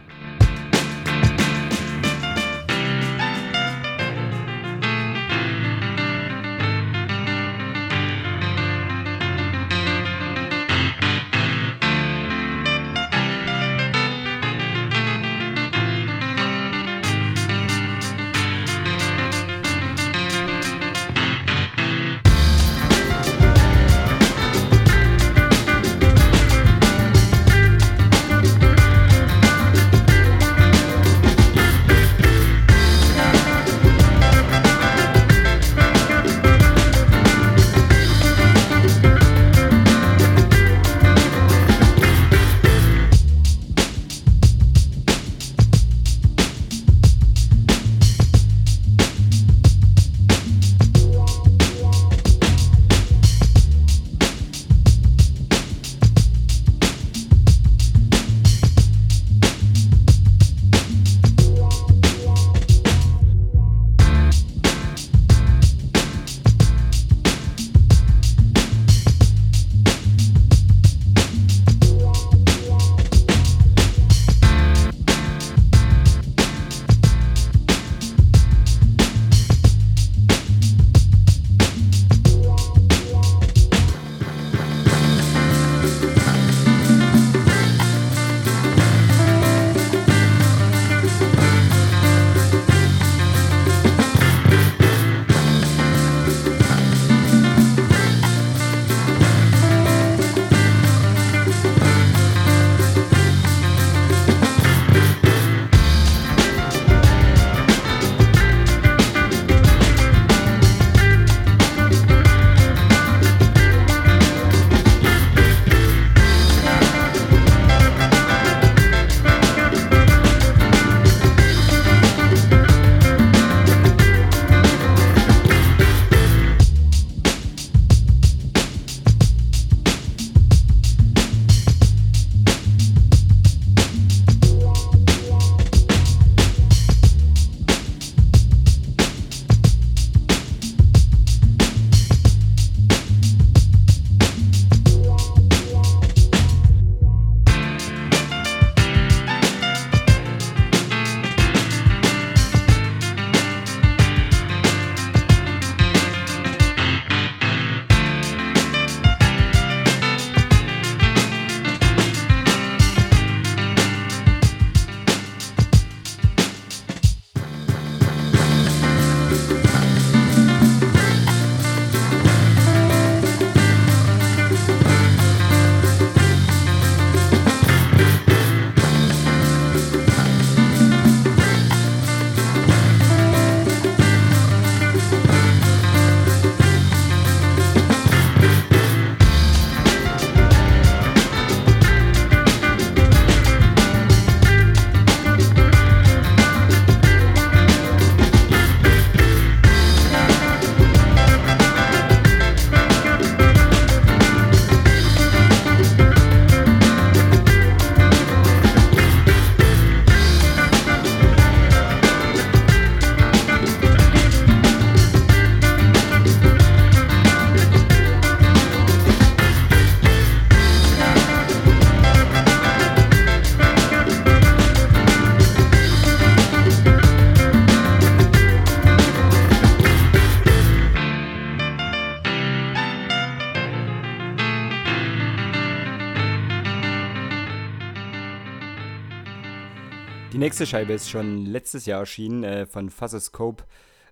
Nächste 240.60 240.76
Scheibe 240.76 240.92
ist 240.92 241.08
schon 241.08 241.46
letztes 241.46 241.86
Jahr 241.86 242.00
erschienen 242.00 242.44
äh, 242.44 242.66
von 242.66 242.90
Fuzzoscope. 242.90 243.64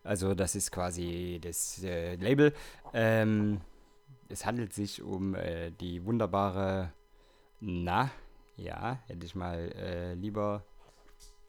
Also 0.03 0.35
das 0.35 0.55
ist 0.55 0.73
quasi 0.73 1.39
das 1.43 1.85
äh, 1.85 2.15
Label. 2.15 2.55
Ähm, 2.95 3.61
es 4.31 4.47
handelt 4.47 4.73
sich 4.73 5.03
um 5.03 5.35
äh, 5.35 5.73
die 5.73 6.07
wunderbare, 6.07 6.91
na, 7.61 8.11
ja, 8.57 8.99
hätte 9.09 9.27
ich 9.27 9.35
mal 9.35 9.59
äh, 9.77 10.15
lieber 10.15 10.65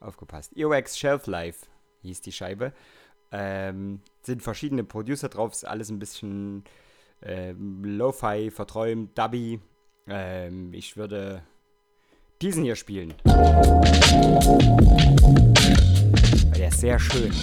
aufgepasst. 0.01 0.51
Earwax 0.57 0.99
Shelf 0.99 1.27
Life 1.27 1.67
hieß 2.01 2.19
die 2.19 2.33
Scheibe. 2.33 2.73
Ähm, 3.31 4.01
sind 4.21 4.43
verschiedene 4.43 4.83
Producer 4.83 5.29
drauf, 5.29 5.53
ist 5.53 5.65
alles 5.65 5.89
ein 5.89 5.99
bisschen 5.99 6.65
ähm, 7.21 7.85
Lo-Fi, 7.85 8.51
verträumt, 8.51 9.17
Dubby. 9.17 9.61
Ähm, 10.07 10.73
ich 10.73 10.97
würde 10.97 11.41
diesen 12.41 12.63
hier 12.63 12.77
spielen. 12.77 13.13
Weil 13.25 13.35
der 16.57 16.69
ist 16.69 16.79
sehr 16.79 16.97
schön. 16.97 17.33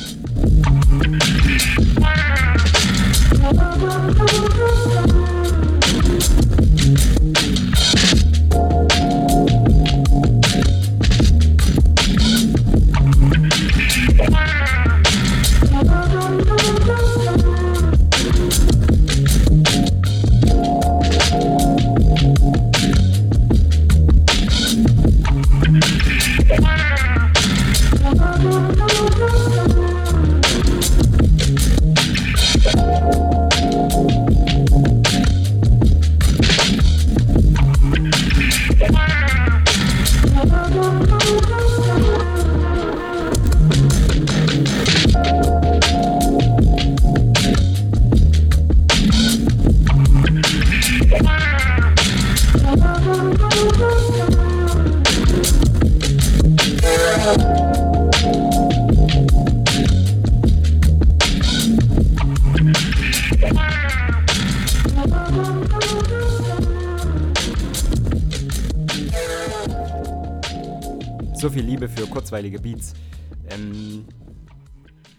So 7.76 7.95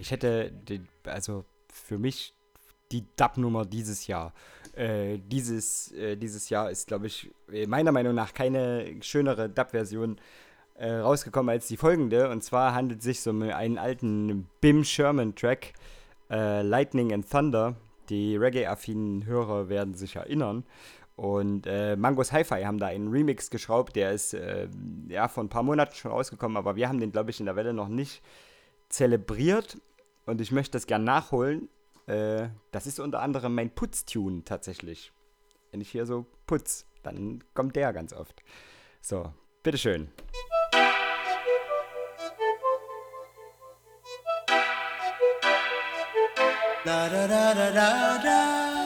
ich 0.07 0.11
hätte, 0.11 0.51
die, 0.51 0.81
also 1.03 1.43
für 1.67 1.97
mich 1.97 2.33
die 2.93 3.03
Dub-Nummer 3.17 3.65
dieses 3.65 4.07
Jahr. 4.07 4.33
Äh, 4.73 5.17
dieses, 5.17 5.91
äh, 5.91 6.15
dieses 6.15 6.49
Jahr 6.49 6.71
ist, 6.71 6.87
glaube 6.87 7.07
ich, 7.07 7.29
äh, 7.51 7.67
meiner 7.67 7.91
Meinung 7.91 8.15
nach 8.15 8.33
keine 8.33 8.95
schönere 9.01 9.49
Dub-Version 9.49 10.17
äh, 10.75 10.93
rausgekommen 10.93 11.49
als 11.49 11.67
die 11.67 11.75
folgende. 11.75 12.29
Und 12.29 12.41
zwar 12.41 12.73
handelt 12.73 12.99
es 12.99 13.05
sich 13.05 13.27
um 13.27 13.41
einen 13.41 13.77
alten 13.77 14.47
Bim 14.61 14.85
Sherman-Track, 14.85 15.73
äh, 16.29 16.61
Lightning 16.61 17.11
and 17.11 17.29
Thunder. 17.29 17.75
Die 18.07 18.37
Reggae-affinen 18.37 19.25
Hörer 19.25 19.67
werden 19.67 19.93
sich 19.93 20.15
erinnern. 20.15 20.63
Und 21.17 21.67
äh, 21.67 21.97
Mangos 21.97 22.31
Hi-Fi 22.31 22.63
haben 22.63 22.77
da 22.77 22.85
einen 22.85 23.09
Remix 23.09 23.49
geschraubt, 23.49 23.97
der 23.97 24.13
ist 24.13 24.35
äh, 24.35 24.69
ja 25.09 25.27
vor 25.27 25.43
ein 25.43 25.49
paar 25.49 25.63
Monaten 25.63 25.95
schon 25.95 26.11
rausgekommen, 26.11 26.55
aber 26.55 26.77
wir 26.77 26.87
haben 26.87 26.99
den, 26.99 27.11
glaube 27.11 27.31
ich, 27.31 27.39
in 27.39 27.47
der 27.47 27.55
Welle 27.57 27.73
noch 27.73 27.89
nicht 27.89 28.21
zelebriert. 28.89 29.77
Und 30.27 30.41
ich 30.41 30.51
möchte 30.51 30.73
das 30.73 30.85
gern 30.85 31.05
nachholen. 31.05 31.69
Äh, 32.05 32.49
das 32.71 32.85
ist 32.85 32.99
unter 32.99 33.21
anderem 33.21 33.55
mein 33.55 33.73
Putztune 33.73 34.43
tatsächlich. 34.43 35.13
Wenn 35.71 35.81
ich 35.81 35.89
hier 35.89 36.05
so 36.05 36.25
putz, 36.45 36.85
dann 37.01 37.43
kommt 37.53 37.75
der 37.75 37.93
ganz 37.93 38.13
oft. 38.13 38.43
So, 39.01 39.33
bitteschön. 39.63 40.09
Da 46.85 47.09
da 47.09 47.27
da 47.27 47.53
da 47.53 47.71
da 47.71 48.17
da. 48.23 48.76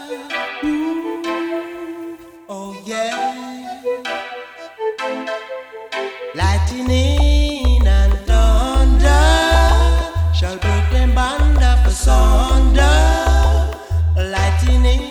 thunder, 12.11 13.71
lightning. 14.15 15.10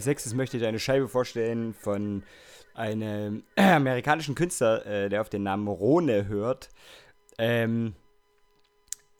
Als 0.00 0.06
nächstes 0.06 0.32
möchte 0.32 0.56
ich 0.56 0.64
eine 0.64 0.78
Scheibe 0.78 1.08
vorstellen 1.08 1.74
von 1.74 2.22
einem 2.72 3.42
amerikanischen 3.56 4.34
Künstler, 4.34 4.86
äh, 4.86 5.10
der 5.10 5.20
auf 5.20 5.28
den 5.28 5.42
Namen 5.42 5.68
Rone 5.68 6.26
hört. 6.26 6.70
Ähm, 7.36 7.92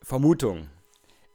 Vermutung. 0.01 0.69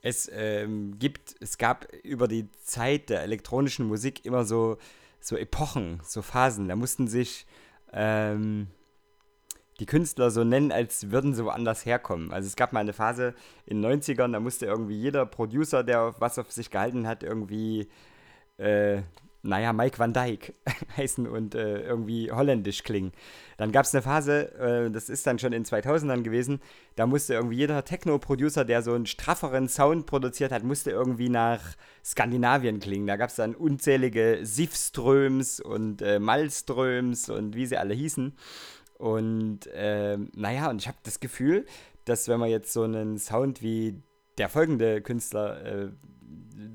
Es 0.02 0.28
ähm, 0.34 0.98
gibt, 0.98 1.36
es 1.38 1.58
gab 1.58 1.86
über 2.02 2.26
die 2.26 2.48
Zeit 2.64 3.08
der 3.08 3.22
elektronischen 3.22 3.86
Musik 3.86 4.24
immer 4.24 4.44
so, 4.44 4.78
so 5.20 5.36
Epochen, 5.36 6.00
so 6.02 6.22
Phasen. 6.22 6.66
Da 6.66 6.74
mussten 6.74 7.06
sich 7.06 7.46
ähm, 7.92 8.66
die 9.78 9.86
Künstler 9.86 10.32
so 10.32 10.42
nennen, 10.42 10.72
als 10.72 11.12
würden 11.12 11.34
sie 11.34 11.44
woanders 11.44 11.86
herkommen. 11.86 12.32
Also 12.32 12.48
es 12.48 12.56
gab 12.56 12.72
mal 12.72 12.80
eine 12.80 12.92
Phase 12.92 13.32
in 13.64 13.80
den 13.80 14.02
90ern, 14.02 14.32
da 14.32 14.40
musste 14.40 14.66
irgendwie 14.66 14.96
jeder 14.96 15.24
Producer, 15.24 15.84
der 15.84 16.16
was 16.18 16.36
auf 16.36 16.50
sich 16.50 16.72
gehalten 16.72 17.06
hat, 17.06 17.22
irgendwie, 17.22 17.88
äh, 18.58 19.02
naja, 19.46 19.72
Mike 19.72 19.98
Van 19.98 20.12
Dyke 20.12 20.52
heißen 20.96 21.26
und 21.26 21.54
äh, 21.54 21.80
irgendwie 21.80 22.30
holländisch 22.30 22.82
klingen. 22.82 23.12
Dann 23.56 23.72
gab 23.72 23.84
es 23.84 23.94
eine 23.94 24.02
Phase, 24.02 24.54
äh, 24.58 24.90
das 24.90 25.08
ist 25.08 25.26
dann 25.26 25.38
schon 25.38 25.52
in 25.52 25.64
2000ern 25.64 26.22
gewesen, 26.22 26.60
da 26.96 27.06
musste 27.06 27.34
irgendwie 27.34 27.56
jeder 27.56 27.84
Techno-Producer, 27.84 28.64
der 28.64 28.82
so 28.82 28.92
einen 28.92 29.06
strafferen 29.06 29.68
Sound 29.68 30.06
produziert 30.06 30.52
hat, 30.52 30.62
musste 30.62 30.90
irgendwie 30.90 31.28
nach 31.28 31.60
Skandinavien 32.04 32.80
klingen. 32.80 33.06
Da 33.06 33.16
gab 33.16 33.30
es 33.30 33.36
dann 33.36 33.54
unzählige 33.54 34.40
Sifströms 34.42 35.60
und 35.60 36.02
äh, 36.02 36.18
Malströms 36.18 37.30
und 37.30 37.54
wie 37.54 37.66
sie 37.66 37.76
alle 37.76 37.94
hießen. 37.94 38.36
Und 38.98 39.60
ähm, 39.74 40.30
naja, 40.34 40.70
und 40.70 40.80
ich 40.80 40.88
habe 40.88 40.98
das 41.02 41.20
Gefühl, 41.20 41.66
dass 42.04 42.28
wenn 42.28 42.40
man 42.40 42.48
jetzt 42.48 42.72
so 42.72 42.82
einen 42.82 43.18
Sound 43.18 43.62
wie 43.62 44.02
der 44.38 44.48
folgende 44.48 45.02
Künstler 45.02 45.64
äh, 45.64 45.88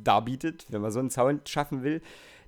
darbietet, 0.03 0.65
wenn 0.69 0.81
man 0.81 0.91
so 0.91 0.99
einen 0.99 1.09
Sound 1.09 1.49
schaffen 1.49 1.83
will, 1.83 2.01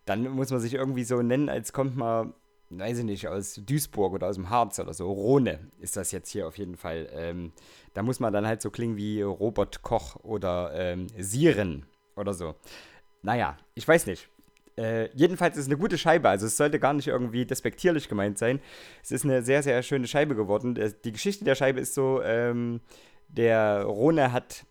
dann 0.06 0.28
muss 0.30 0.52
man 0.52 0.60
sich 0.60 0.74
irgendwie 0.74 1.04
so 1.04 1.22
nennen, 1.22 1.50
als 1.50 1.74
kommt 1.74 1.96
man, 1.96 2.34
weiß 2.70 3.00
ich 3.00 3.06
nicht, 3.06 3.28
aus 3.28 3.62
Duisburg 3.66 4.14
oder 4.14 4.28
aus 4.28 4.36
dem 4.36 4.50
Harz 4.50 4.80
oder 4.80 4.94
so. 4.94 5.12
Rhone 5.12 5.72
ist 5.80 5.96
das 5.96 6.12
jetzt 6.12 6.30
hier 6.30 6.48
auf 6.48 6.58
jeden 6.58 6.76
Fall. 6.76 7.08
Ähm, 7.14 7.54
da 7.94 8.04
muss 8.04 8.20
man 8.20 8.34
dann 8.34 8.46
halt 8.46 8.62
so 8.62 8.70
klingen 8.70 8.98
wie 8.98 9.22
Robert 9.22 9.82
Koch 9.82 10.18
oder 10.18 10.72
ähm, 10.74 11.08
Siren 11.18 11.86
oder 12.16 12.34
so. 12.34 12.56
Naja, 13.22 13.58
ich 13.76 13.88
weiß 13.88 14.08
nicht. 14.08 14.30
Äh, 14.76 15.10
jedenfalls 15.16 15.56
ist 15.56 15.64
es 15.64 15.70
eine 15.70 15.78
gute 15.78 16.00
Scheibe, 16.00 16.30
also 16.30 16.48
es 16.48 16.58
sollte 16.58 16.80
gar 16.80 16.94
nicht 16.94 17.08
irgendwie 17.08 17.46
despektierlich 17.46 18.10
gemeint 18.10 18.40
sein. 18.40 18.60
Es 19.04 19.12
ist 19.12 19.24
eine 19.24 19.44
sehr, 19.44 19.62
sehr 19.62 19.84
schöne 19.84 20.08
Scheibe 20.08 20.36
geworden. 20.36 20.74
Die 21.04 21.12
Geschichte 21.12 21.46
der 21.46 21.54
Scheibe 21.54 21.80
ist 21.80 21.94
so, 21.94 22.22
ähm, 22.24 22.82
der 23.28 23.84
Rone 23.84 24.32
hat 24.32 24.66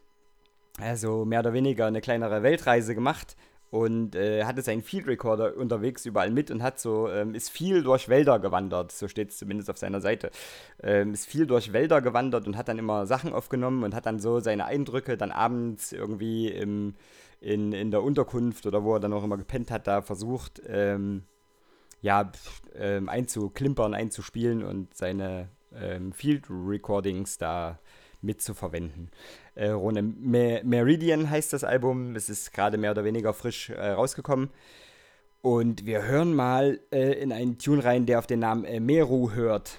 also 0.78 1.24
mehr 1.24 1.40
oder 1.40 1.52
weniger 1.52 1.86
eine 1.86 2.00
kleinere 2.00 2.42
Weltreise 2.42 2.94
gemacht 2.94 3.36
und 3.72 4.14
äh, 4.16 4.44
hatte 4.44 4.60
seinen 4.60 4.82
Field 4.82 5.06
Recorder 5.06 5.56
unterwegs 5.56 6.04
überall 6.04 6.30
mit 6.30 6.50
und 6.50 6.62
hat 6.62 6.78
so, 6.78 7.08
ähm, 7.08 7.34
ist 7.34 7.48
viel 7.48 7.82
durch 7.82 8.10
Wälder 8.10 8.38
gewandert, 8.38 8.92
so 8.92 9.08
steht 9.08 9.30
es 9.30 9.38
zumindest 9.38 9.70
auf 9.70 9.78
seiner 9.78 10.02
Seite. 10.02 10.30
Ähm, 10.82 11.14
ist 11.14 11.24
viel 11.24 11.46
durch 11.46 11.72
Wälder 11.72 12.02
gewandert 12.02 12.46
und 12.46 12.58
hat 12.58 12.68
dann 12.68 12.78
immer 12.78 13.06
Sachen 13.06 13.32
aufgenommen 13.32 13.82
und 13.82 13.94
hat 13.94 14.04
dann 14.04 14.20
so 14.20 14.40
seine 14.40 14.66
Eindrücke 14.66 15.16
dann 15.16 15.30
abends 15.30 15.92
irgendwie 15.92 16.48
im, 16.48 16.96
in, 17.40 17.72
in 17.72 17.90
der 17.90 18.02
Unterkunft 18.02 18.66
oder 18.66 18.84
wo 18.84 18.92
er 18.92 19.00
dann 19.00 19.14
auch 19.14 19.24
immer 19.24 19.38
gepennt 19.38 19.70
hat, 19.70 19.86
da 19.86 20.02
versucht, 20.02 20.60
ähm, 20.66 21.22
ja, 22.02 22.30
ähm, 22.74 23.08
einzuklimpern, 23.08 23.94
einzuspielen 23.94 24.64
und 24.64 24.94
seine 24.94 25.48
ähm, 25.74 26.12
Field 26.12 26.44
Recordings 26.50 27.38
da 27.38 27.78
mitzuverwenden. 28.20 29.10
Äh, 29.54 29.68
Rone 29.68 30.02
Me 30.02 30.60
Meridian 30.64 31.28
heißt 31.28 31.52
das 31.52 31.64
Album. 31.64 32.16
Es 32.16 32.28
ist 32.28 32.52
gerade 32.52 32.78
mehr 32.78 32.90
oder 32.92 33.04
weniger 33.04 33.34
frisch 33.34 33.70
äh, 33.70 33.90
rausgekommen. 33.90 34.50
Und 35.42 35.86
wir 35.86 36.04
hören 36.06 36.34
mal 36.34 36.80
äh, 36.92 37.12
in 37.20 37.32
einen 37.32 37.58
Tune 37.58 37.84
rein, 37.84 38.06
der 38.06 38.20
auf 38.20 38.26
den 38.26 38.40
Namen 38.40 38.64
äh, 38.64 38.80
Meru 38.80 39.32
hört. 39.32 39.76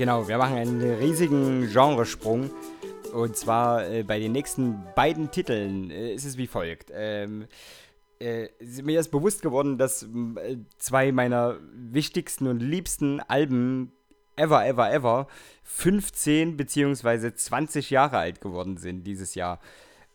Genau, 0.00 0.26
wir 0.28 0.38
machen 0.38 0.56
einen 0.56 0.80
riesigen 0.80 1.70
Genresprung. 1.70 2.50
Und 3.12 3.36
zwar 3.36 3.86
äh, 3.86 4.02
bei 4.02 4.18
den 4.18 4.32
nächsten 4.32 4.82
beiden 4.96 5.30
Titeln 5.30 5.90
äh, 5.90 6.14
ist 6.14 6.24
es 6.24 6.38
wie 6.38 6.46
folgt. 6.46 6.90
Ähm, 6.94 7.46
äh, 8.18 8.48
mir 8.82 8.98
ist 8.98 9.10
bewusst 9.10 9.42
geworden, 9.42 9.76
dass 9.76 10.04
äh, 10.04 10.56
zwei 10.78 11.12
meiner 11.12 11.58
wichtigsten 11.74 12.46
und 12.46 12.60
liebsten 12.60 13.20
Alben 13.20 13.92
ever, 14.36 14.66
ever, 14.66 14.90
ever 14.90 15.26
15 15.64 16.56
beziehungsweise 16.56 17.34
20 17.34 17.90
Jahre 17.90 18.16
alt 18.16 18.40
geworden 18.40 18.78
sind 18.78 19.04
dieses 19.04 19.34
Jahr. 19.34 19.60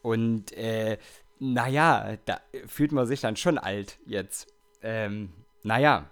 Und 0.02 0.52
äh, 0.54 0.98
naja, 1.38 2.18
da 2.26 2.40
fühlt 2.66 2.92
man 2.92 3.06
sich 3.06 3.22
dann 3.22 3.36
schon 3.36 3.60
alt 3.60 4.00
jetzt. 4.08 4.48
Ähm, 4.82 5.30
naja. 5.62 6.10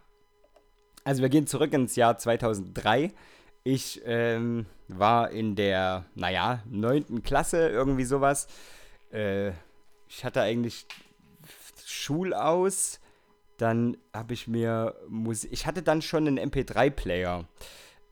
Also 1.05 1.23
wir 1.23 1.29
gehen 1.29 1.47
zurück 1.47 1.73
ins 1.73 1.95
Jahr 1.95 2.19
2003. 2.19 3.11
Ich 3.63 4.01
ähm, 4.05 4.65
war 4.89 5.31
in 5.31 5.55
der, 5.55 6.05
naja, 6.15 6.61
9. 6.69 7.23
Klasse, 7.23 7.69
irgendwie 7.69 8.03
sowas. 8.03 8.47
Äh, 9.11 9.51
ich 10.09 10.23
hatte 10.25 10.41
eigentlich 10.41 10.85
Schulaus. 11.85 12.99
Dann 13.57 13.97
habe 14.13 14.33
ich 14.33 14.47
mir 14.47 14.95
Musik. 15.07 15.51
Ich 15.53 15.65
hatte 15.65 15.81
dann 15.81 16.01
schon 16.01 16.27
einen 16.27 16.51
MP3-Player 16.51 17.45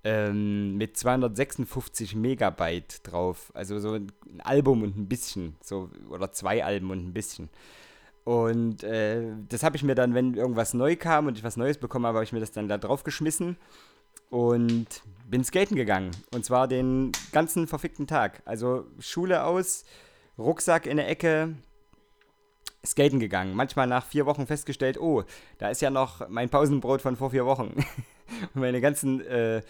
ähm, 0.06 0.78
mit 0.78 0.96
256 0.96 2.16
Megabyte 2.16 3.02
drauf. 3.04 3.52
Also 3.54 3.80
so 3.80 3.96
ein 3.96 4.12
Album 4.44 4.84
und 4.84 4.98
ein 4.98 5.10
bisschen. 5.10 5.58
So, 5.62 5.90
oder 6.10 6.32
zwei 6.32 6.64
Alben 6.64 6.92
und 6.92 7.08
ein 7.08 7.14
bisschen. 7.14 7.50
Und 8.24 8.84
äh, 8.84 9.34
das 9.50 9.64
habe 9.64 9.76
ich 9.76 9.84
mir 9.84 9.96
dann, 9.96 10.14
wenn 10.14 10.36
irgendwas 10.36 10.74
neu 10.74 10.96
kam 10.96 11.28
und 11.28 11.38
ich 11.38 11.44
was 11.44 11.58
Neues 11.58 11.78
bekommen 11.78 12.06
habe, 12.06 12.20
habe 12.20 12.24
ich 12.24 12.32
mir 12.32 12.40
das 12.40 12.52
dann 12.52 12.70
da 12.70 12.78
drauf 12.78 13.04
geschmissen 13.04 13.58
und 14.30 15.04
bin 15.32 15.44
skaten 15.44 15.76
gegangen. 15.76 16.12
Und 16.34 16.46
zwar 16.46 16.68
den 16.68 17.12
ganzen 17.32 17.66
verfickten 17.66 18.06
Tag. 18.06 18.44
Also 18.46 18.86
Schule 19.00 19.46
aus, 19.46 19.86
Rucksack 20.38 20.86
in 20.86 20.98
der 20.98 21.10
Ecke, 21.10 21.56
skaten 22.86 23.20
gegangen. 23.20 23.56
Manchmal 23.56 23.88
nach 23.88 24.06
vier 24.06 24.26
Wochen 24.26 24.46
festgestellt, 24.46 25.00
oh, 25.00 25.24
da 25.58 25.70
ist 25.70 25.82
ja 25.82 25.90
noch 25.90 26.28
mein 26.30 26.50
Pausenbrot 26.50 27.02
von 27.02 27.16
vor 27.16 27.32
vier 27.32 27.46
Wochen. 27.46 27.74
Und 28.54 28.56
meine 28.56 28.82
ganzen 28.82 29.22
äh, 29.22 29.62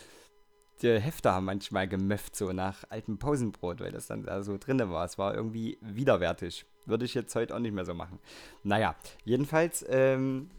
Hefte 0.81 1.31
haben 1.31 1.45
manchmal 1.45 1.87
gemöfft, 1.87 2.35
so 2.35 2.51
nach 2.53 2.83
altem 2.89 3.19
Pausenbrot, 3.19 3.81
weil 3.81 3.91
das 3.91 4.07
dann 4.07 4.23
da 4.23 4.41
so 4.41 4.57
drin 4.57 4.79
war. 4.89 5.05
Es 5.05 5.19
war 5.19 5.35
irgendwie 5.35 5.77
widerwärtig. 5.81 6.65
Würde 6.87 7.05
ich 7.05 7.13
jetzt 7.13 7.35
heute 7.35 7.55
auch 7.55 7.59
nicht 7.59 7.75
mehr 7.75 7.85
so 7.85 7.93
machen. 7.93 8.17
Naja, 8.63 8.95
jedenfalls 9.23 9.85
ähm, 9.87 10.49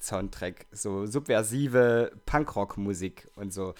Skateboard-Soundtrack, 0.00 0.66
so 0.72 1.06
subversive 1.06 2.12
Punkrock-Musik 2.26 3.28
und 3.36 3.52
so. 3.52 3.74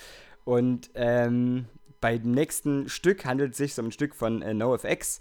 Und 0.44 0.90
ähm, 0.94 1.66
beim 2.00 2.22
nächsten 2.22 2.88
Stück 2.88 3.24
handelt 3.24 3.52
es 3.52 3.58
sich 3.58 3.78
um 3.78 3.86
ein 3.86 3.92
Stück 3.92 4.14
von 4.14 4.42
äh, 4.42 4.54
NoFX. 4.54 5.20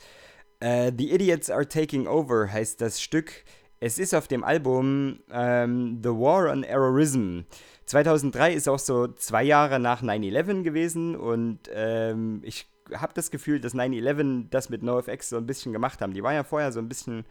Äh, 0.59 0.91
The 0.97 1.13
Idiots 1.13 1.49
Are 1.49 1.67
Taking 1.67 2.07
Over 2.07 2.51
heißt 2.51 2.81
das 2.81 3.01
Stück. 3.01 3.43
Es 3.79 3.99
ist 3.99 4.15
auf 4.15 4.27
dem 4.27 4.43
Album 4.43 5.19
ähm, 5.31 5.99
The 6.01 6.09
War 6.09 6.51
on 6.51 6.63
Terrorism. 6.63 7.41
2003 7.85 8.53
ist 8.53 8.67
auch 8.67 8.79
so 8.79 9.07
zwei 9.07 9.43
Jahre 9.43 9.79
nach 9.79 10.01
9-11 10.01 10.63
gewesen 10.63 11.15
und 11.15 11.59
ähm, 11.71 12.41
ich 12.43 12.67
habe 12.93 13.13
das 13.13 13.31
Gefühl, 13.31 13.59
dass 13.59 13.75
9-11 13.75 14.47
das 14.49 14.69
mit 14.69 14.81
NoFX 14.81 15.29
so 15.29 15.37
ein 15.37 15.45
bisschen 15.45 15.73
gemacht 15.73 16.01
haben. 16.01 16.13
Die 16.13 16.23
waren 16.23 16.35
ja 16.35 16.43
vorher 16.43 16.71
so 16.71 16.79
ein 16.79 16.89
bisschen 16.89 17.25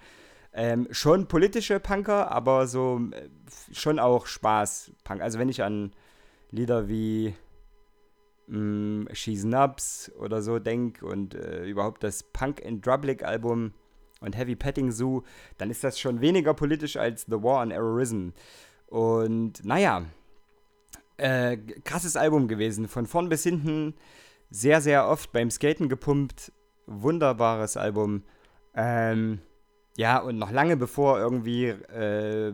ähm, 0.57 0.89
schon 0.91 1.29
politische 1.29 1.79
Punker, 1.81 2.33
aber 2.33 2.67
so 2.67 2.99
äh, 3.13 3.29
schon 3.73 3.99
auch 3.99 4.27
Spaß-Punk. 4.27 5.21
Also 5.21 5.39
wenn 5.39 5.51
ich 5.51 5.63
an 5.63 5.93
Lieder 6.51 6.89
wie 6.89 7.35
mh, 8.47 9.15
She's 9.15 9.45
Nubs 9.45 10.11
oder 10.19 10.41
so 10.41 10.59
denke 10.59 11.05
und 11.05 11.35
äh, 11.35 11.67
überhaupt 11.67 12.03
das 12.03 12.23
Punk 12.23 12.65
and 12.65 12.85
Drublic 12.85 13.23
Album 13.23 13.75
und 14.23 14.35
Heavy 14.35 14.57
Petting 14.57 14.93
Zoo, 14.93 15.23
dann 15.59 15.69
ist 15.69 15.85
das 15.85 16.01
schon 16.01 16.23
weniger 16.23 16.55
politisch 16.55 16.97
als 16.97 17.27
The 17.29 17.43
War 17.43 17.61
on 17.61 17.69
Terrorism. 17.69 18.31
Und 18.87 19.63
naja, 19.63 20.07
äh, 21.19 21.59
krasses 21.85 22.17
Album 22.17 22.49
gewesen. 22.49 22.89
Von 22.89 23.05
vorn 23.05 23.29
bis 23.29 23.43
hinten 23.43 23.95
sehr, 24.49 24.81
sehr 24.81 25.07
oft 25.07 25.33
beim 25.33 25.51
Skaten 25.51 25.91
gepumpt. 25.91 26.51
Wunderbares 26.87 27.77
Album. 27.77 28.23
Ähm, 28.75 29.41
ja, 29.97 30.19
und 30.19 30.39
noch 30.39 30.51
lange 30.51 30.77
bevor 30.77 31.19
irgendwie 31.19 31.67
äh, 31.67 32.53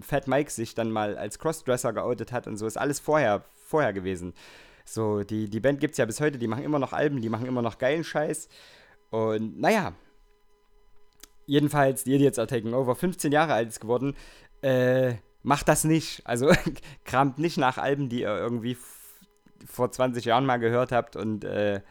Fat 0.00 0.26
Mike 0.26 0.50
sich 0.50 0.74
dann 0.74 0.90
mal 0.90 1.18
als 1.18 1.38
Crossdresser 1.38 1.92
geoutet 1.92 2.32
hat 2.32 2.46
und 2.46 2.56
so, 2.56 2.66
ist 2.66 2.78
alles 2.78 2.98
vorher, 2.98 3.44
vorher 3.66 3.92
gewesen. 3.92 4.32
So, 4.86 5.22
die, 5.22 5.48
die 5.48 5.60
Band 5.60 5.84
es 5.84 5.98
ja 5.98 6.06
bis 6.06 6.20
heute, 6.20 6.38
die 6.38 6.48
machen 6.48 6.64
immer 6.64 6.78
noch 6.78 6.92
Alben, 6.92 7.20
die 7.20 7.28
machen 7.28 7.46
immer 7.46 7.62
noch 7.62 7.78
geilen 7.78 8.04
Scheiß. 8.04 8.48
Und 9.10 9.60
naja, 9.60 9.92
jedenfalls, 11.46 12.04
die 12.04 12.14
Idiots 12.14 12.38
are 12.38 12.48
taking 12.48 12.72
over, 12.72 12.96
15 12.96 13.32
Jahre 13.32 13.52
alt 13.52 13.68
ist 13.68 13.80
geworden. 13.80 14.16
Äh, 14.62 15.14
macht 15.42 15.68
das 15.68 15.84
nicht. 15.84 16.22
Also 16.24 16.50
kramt 17.04 17.38
nicht 17.38 17.58
nach 17.58 17.76
Alben, 17.76 18.08
die 18.08 18.22
ihr 18.22 18.36
irgendwie 18.36 18.78
vor 19.66 19.92
20 19.92 20.24
Jahren 20.24 20.46
mal 20.46 20.58
gehört 20.58 20.90
habt 20.90 21.16
und, 21.16 21.44
äh, 21.44 21.82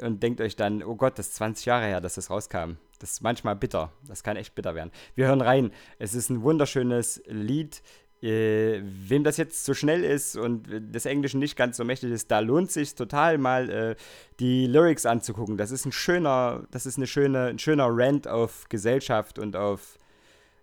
und 0.00 0.22
denkt 0.22 0.40
euch 0.40 0.56
dann, 0.56 0.82
oh 0.82 0.96
Gott, 0.96 1.18
das 1.18 1.28
ist 1.28 1.34
20 1.36 1.66
Jahre 1.66 1.86
her, 1.86 2.00
dass 2.00 2.14
das 2.14 2.30
rauskam. 2.30 2.76
Das 2.98 3.12
ist 3.12 3.22
manchmal 3.22 3.56
bitter. 3.56 3.92
Das 4.06 4.22
kann 4.22 4.36
echt 4.36 4.54
bitter 4.54 4.74
werden. 4.74 4.90
Wir 5.14 5.26
hören 5.26 5.40
rein. 5.40 5.72
Es 5.98 6.14
ist 6.14 6.30
ein 6.30 6.42
wunderschönes 6.42 7.22
Lied. 7.26 7.82
Äh, 8.22 8.82
wem 8.82 9.24
das 9.24 9.38
jetzt 9.38 9.64
zu 9.64 9.72
schnell 9.72 10.04
ist 10.04 10.36
und 10.36 10.66
des 10.68 11.06
Englischen 11.06 11.40
nicht 11.40 11.56
ganz 11.56 11.78
so 11.78 11.84
mächtig 11.84 12.10
ist, 12.10 12.30
da 12.30 12.40
lohnt 12.40 12.70
sich 12.70 12.94
total 12.94 13.38
mal 13.38 13.70
äh, 13.70 13.96
die 14.40 14.66
Lyrics 14.66 15.06
anzugucken. 15.06 15.56
Das 15.56 15.70
ist 15.70 15.86
ein 15.86 15.92
schöner, 15.92 16.64
das 16.70 16.84
ist 16.84 16.98
eine 16.98 17.06
schöne, 17.06 17.46
ein 17.46 17.58
schöner 17.58 17.88
Rant 17.88 18.28
auf 18.28 18.68
Gesellschaft 18.68 19.38
und 19.38 19.56
auf, 19.56 19.96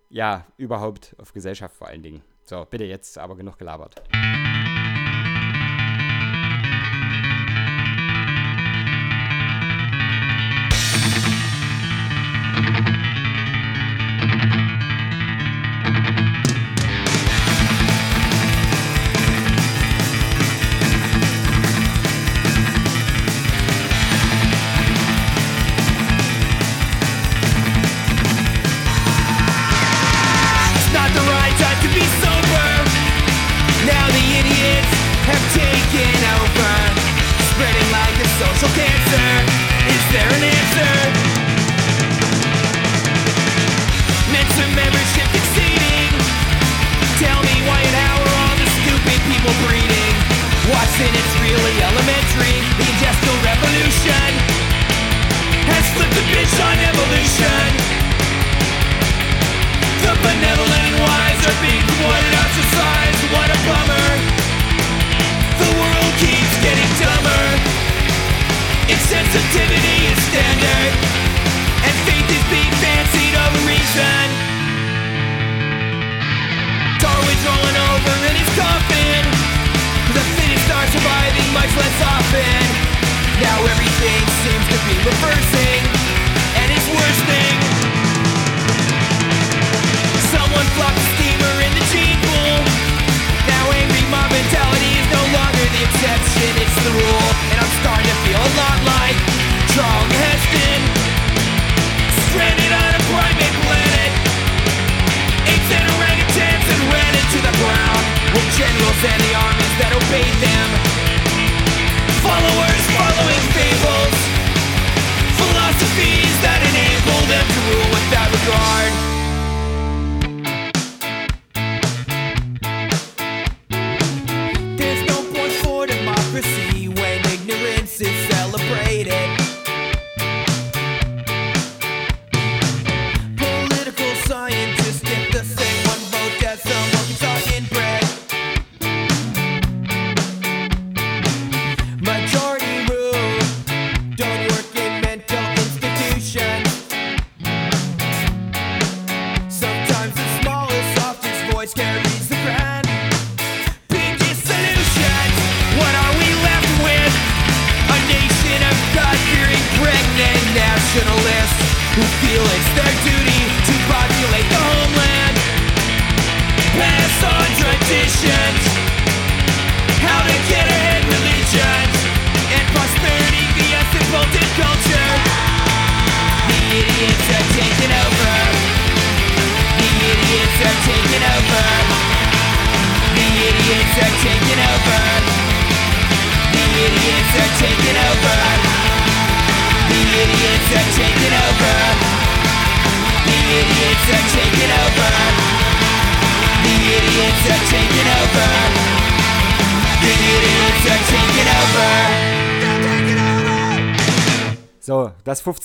ja, 0.08 0.46
überhaupt 0.56 1.16
auf 1.18 1.32
Gesellschaft 1.32 1.74
vor 1.74 1.88
allen 1.88 2.02
Dingen. 2.02 2.22
So, 2.44 2.64
bitte 2.64 2.84
jetzt 2.84 3.18
aber 3.18 3.34
genug 3.34 3.58
gelabert. 3.58 4.00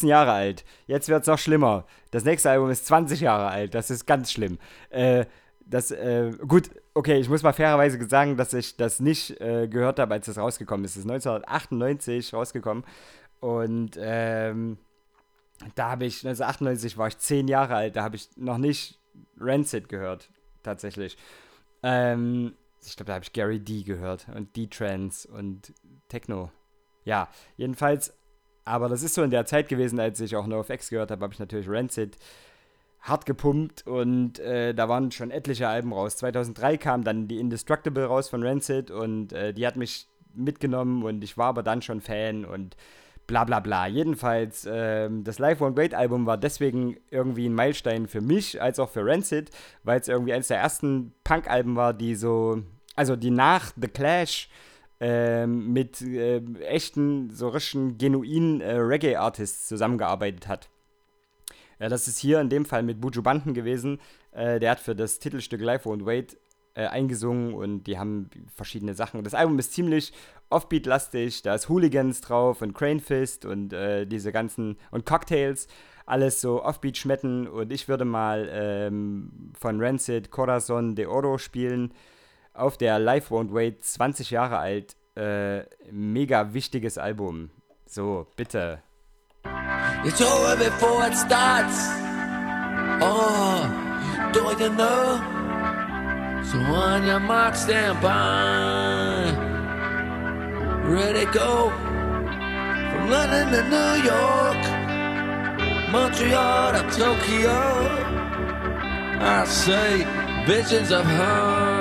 17 0.03 0.07
Jahre 0.09 0.31
alt. 0.31 0.65
Jetzt 0.85 1.09
wird 1.09 1.21
es 1.21 1.27
noch 1.27 1.39
schlimmer. 1.39 1.85
Das 2.11 2.25
nächste 2.25 2.49
Album 2.49 2.69
ist 2.69 2.85
20 2.85 3.21
Jahre 3.21 3.47
alt. 3.47 3.73
Das 3.73 3.89
ist 3.89 4.05
ganz 4.05 4.31
schlimm. 4.31 4.59
Äh, 4.89 5.25
das, 5.65 5.91
äh, 5.91 6.31
gut, 6.47 6.69
okay, 6.93 7.19
ich 7.19 7.30
muss 7.30 7.41
mal 7.41 7.53
fairerweise 7.53 8.03
sagen, 8.09 8.35
dass 8.35 8.53
ich 8.53 8.75
das 8.75 8.99
nicht 8.99 9.39
äh, 9.39 9.67
gehört 9.67 9.99
habe, 9.99 10.13
als 10.13 10.25
das 10.25 10.38
rausgekommen 10.38 10.85
ist. 10.85 10.95
Das 10.95 11.05
ist 11.05 11.09
1998 11.09 12.34
rausgekommen. 12.34 12.84
Und 13.39 13.97
ähm, 13.99 14.77
da 15.75 15.91
habe 15.91 16.05
ich, 16.05 16.25
1998 16.25 16.97
war 16.97 17.07
ich 17.07 17.17
10 17.17 17.47
Jahre 17.47 17.75
alt, 17.75 17.95
da 17.95 18.03
habe 18.03 18.15
ich 18.15 18.30
noch 18.35 18.57
nicht 18.57 18.99
Rancid 19.39 19.89
gehört, 19.89 20.30
tatsächlich. 20.63 21.17
Ähm, 21.81 22.53
ich 22.85 22.95
glaube, 22.95 23.07
da 23.07 23.13
habe 23.15 23.23
ich 23.23 23.34
Gary 23.34 23.59
D 23.59 23.84
gehört 23.84 24.27
und 24.34 24.55
D-Trance 24.55 25.30
und 25.30 25.73
Techno. 26.09 26.51
Ja, 27.05 27.30
jedenfalls 27.57 28.13
aber 28.65 28.90
das 28.90 29.03
ist 29.03 29.15
so 29.15 29.23
in 29.23 29.31
der 29.31 29.45
Zeit 29.45 29.68
gewesen, 29.68 29.99
als 29.99 30.19
ich 30.19 30.35
auch 30.35 30.48
NoFX 30.48 30.90
gehört 30.90 31.11
habe, 31.11 31.23
habe 31.23 31.34
ich 31.34 31.40
natürlich 31.40 31.69
Rancid 31.69 32.18
hart 33.02 33.26
gepumpt 33.26 33.85
und 33.85 34.40
äh, 34.40 34.73
da 34.73 34.88
waren 34.88 35.11
schon 35.11 35.30
etliche 35.30 35.68
Alben 35.68 35.91
raus. 35.91 36.15
2003 36.18 36.77
kam 36.77 37.03
dann 37.03 37.27
die 37.27 37.40
Indestructible 37.40 38.06
raus 38.06 38.30
von 38.30 38.44
Rancid 38.44 38.91
und 38.91 39.34
äh, 39.34 39.53
die 39.53 39.68
hat 39.68 39.76
mich 39.76 40.07
mitgenommen 40.34 41.03
und 41.03 41.23
ich 41.23 41.38
war 41.38 41.48
aber 41.48 41.64
dann 41.64 41.81
schon 41.81 41.99
Fan 41.99 42.45
und 42.45 42.77
bla 43.27 43.44
bla 43.44 43.60
bla. 43.60 43.88
Jedenfalls, 43.88 44.68
ähm, 44.72 45.26
das 45.26 45.38
Live 45.38 45.61
One 45.61 45.76
Wait 45.76 45.94
Album 45.94 46.26
war 46.26 46.38
deswegen 46.38 46.98
irgendwie 47.11 47.48
ein 47.48 47.53
Meilenstein 47.53 48.07
für 48.07 48.22
mich, 48.22 48.61
als 48.61 48.80
auch 48.80 48.90
für 48.90 49.06
Rancid, 49.06 49.52
weil 49.84 49.99
es 49.99 50.07
irgendwie 50.07 50.34
eines 50.34 50.48
der 50.48 50.60
ersten 50.60 51.14
Punk-Alben 51.26 51.76
war, 51.76 51.94
die 51.94 52.15
so, 52.15 52.64
also 52.95 53.18
die 53.18 53.31
nach 53.31 53.72
The 53.80 53.90
Clash 53.90 54.49
ähm, 55.05 55.73
mit 55.73 56.01
äh, 56.01 56.38
echten, 56.61 57.30
so 57.30 57.49
richtigen, 57.49 57.97
genuinen 57.97 58.61
äh, 58.61 58.75
Reggae-Artists 58.75 59.67
zusammengearbeitet 59.67 60.47
hat. 60.47 60.69
Ja, 61.77 61.89
das 61.89 62.07
ist 62.07 62.19
hier 62.19 62.39
in 62.39 62.47
dem 62.47 62.63
Fall 62.63 62.84
mit 62.84 63.01
Buju 63.01 63.21
Banton 63.21 63.53
gewesen. 63.53 63.99
Äh, 64.31 64.61
der 64.61 64.71
hat 64.71 64.80
für 64.80 64.95
das 64.95 65.19
Titelstück 65.19 65.59
Life 65.59 65.89
Won't 65.89 66.05
Wait 66.05 66.38
äh, 66.75 66.85
eingesungen 66.85 67.53
und 67.53 67.84
die 67.84 67.99
haben 67.99 68.30
verschiedene 68.55 68.93
Sachen. 68.93 69.21
Das 69.25 69.34
Album 69.34 69.59
ist 69.59 69.73
ziemlich 69.73 70.13
offbeat-lastig, 70.49 71.41
da 71.41 71.53
ist 71.53 71.67
Hooligans 71.67 72.21
drauf 72.21 72.61
und 72.61 72.73
Crane 72.73 73.01
Fist 73.01 73.43
und 73.43 73.73
äh, 73.73 74.05
diese 74.05 74.31
ganzen 74.31 74.77
und 74.89 75.05
Cocktails, 75.05 75.67
alles 76.05 76.39
so 76.39 76.63
offbeat 76.63 76.95
schmetten 76.95 77.45
und 77.45 77.73
ich 77.73 77.89
würde 77.89 78.05
mal 78.05 78.49
ähm, 78.53 79.51
von 79.59 79.81
Rancid 79.81 80.31
Corazon 80.31 80.95
de 80.95 81.07
Oro 81.07 81.38
spielen 81.38 81.93
auf 82.53 82.77
der 82.77 82.99
Life 82.99 83.34
Won't 83.34 83.53
Wait, 83.53 83.84
20 83.84 84.31
Jahre 84.31 84.57
alt, 84.57 84.95
äh, 85.15 85.63
mega 85.91 86.53
wichtiges 86.53 86.97
Album. 86.97 87.49
So, 87.85 88.27
bitte. 88.35 88.80
It's 90.05 90.21
over 90.21 90.55
before 90.55 91.07
it 91.07 91.15
starts. 91.15 91.89
Oh, 93.01 93.65
don't 94.31 94.59
you 94.59 94.69
know? 94.69 95.19
So 96.43 96.57
on 96.57 97.05
your 97.05 97.19
mark, 97.19 97.55
stand 97.55 98.01
by. 98.01 99.31
Ready, 100.85 101.25
go. 101.27 101.71
From 102.91 103.09
London 103.09 103.51
to 103.51 103.63
New 103.69 104.03
York, 104.03 104.61
Montreal 105.91 106.73
to 106.73 106.84
Tokyo. 106.91 107.59
I 109.19 109.45
say 109.45 110.05
visions 110.45 110.91
of 110.91 111.05
her 111.05 111.72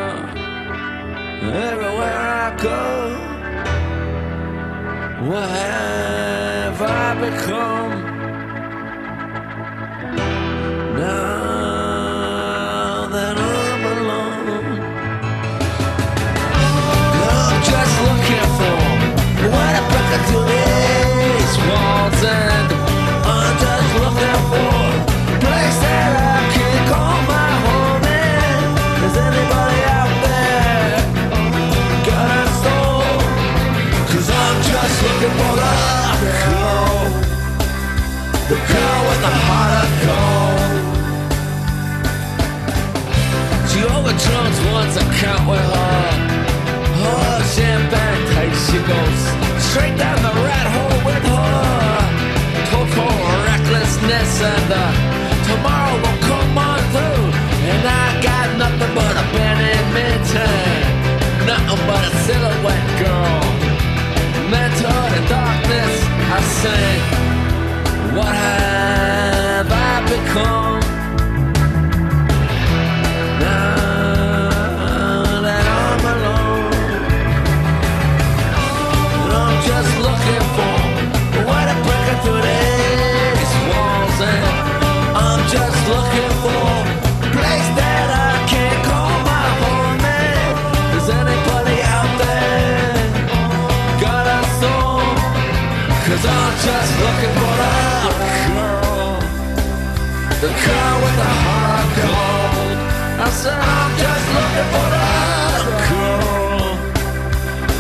everywhere 1.51 2.19
I 2.19 2.57
go. 2.57 2.81
What 5.29 5.49
have 5.49 6.81
I 6.83 7.15
become? 7.21 7.93
Now 10.97 11.89
that 13.09 13.37
I'm 13.39 13.85
alone, 13.97 14.81
I'm 16.55 17.63
just 17.63 17.95
looking 18.07 18.49
for 18.59 18.77
what 19.51 19.75
I 19.77 19.83
these 20.47 21.57
walls, 21.67 22.23
and 22.25 22.82
the 35.23 35.29
girl 35.29 36.99
The 38.51 38.59
girl 38.59 39.01
with 39.07 39.21
the 39.23 39.35
heart 39.47 39.73
of 39.83 39.91
gold 40.03 40.83
She 43.71 43.81
overturns 43.87 44.59
one's 44.75 44.97
account 44.99 45.45
with 45.49 45.63
her. 45.63 46.03
Oh, 47.07 47.39
champagne 47.55 48.25
tight 48.35 48.55
she 48.67 48.79
goes 48.83 49.23
Straight 49.71 49.97
down 49.97 50.19
the 50.27 50.35
rat 50.43 50.67
hole 50.75 51.01
with 51.07 51.25
her. 51.31 52.03
Total 52.75 53.15
recklessness 53.47 54.33
and 54.43 54.71
uh, 54.75 54.91
Tomorrow 55.47 55.97
will 56.03 56.21
come 56.27 56.59
on 56.59 56.81
through. 56.91 57.31
And 57.71 57.83
I 57.87 58.07
got 58.27 58.47
nothing 58.59 58.93
but 58.95 59.15
a 59.23 59.25
badminton 59.35 60.83
Nothing 61.47 61.81
but 61.87 62.03
a 62.11 62.13
silhouette 62.27 62.91
girl 62.99 63.62
mental 64.53 65.05
in 65.17 65.25
darkness 65.29 65.95
I 66.37 66.41
sing 66.61 67.01
What 68.17 68.35
have 68.35 69.73
I 69.73 69.95
become 70.13 70.82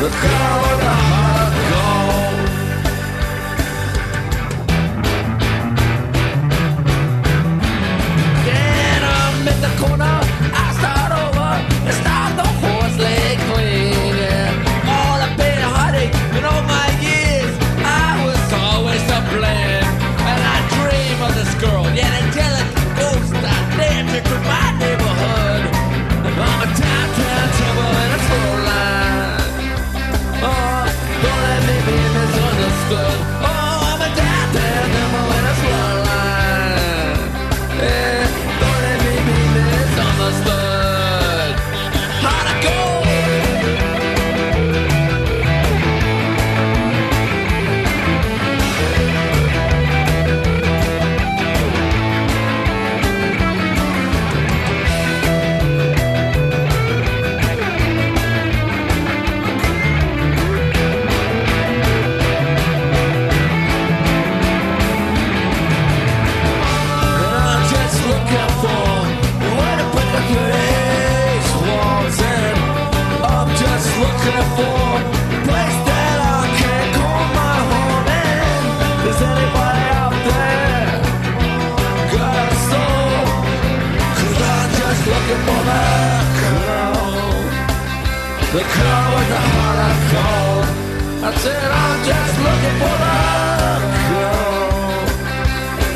the 0.03 0.11
color 0.11 0.72
the 88.53 88.59
girl 88.59 89.07
with 89.17 89.29
the 89.33 89.41
heart 89.51 89.79
of 89.89 89.97
gold. 90.13 90.67
I 91.25 91.31
said 91.43 91.71
I'm 91.73 92.05
just 92.05 92.35
looking 92.45 92.77
for 92.81 92.97
the 93.03 93.17
girl. 94.09 95.07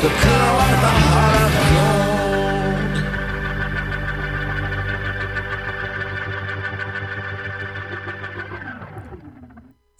The 0.01 0.09
girl 0.23 0.51
with 0.57 0.79
the 0.81 0.93
heart 1.05 1.35
of 1.43 1.53
gold. 1.75 1.86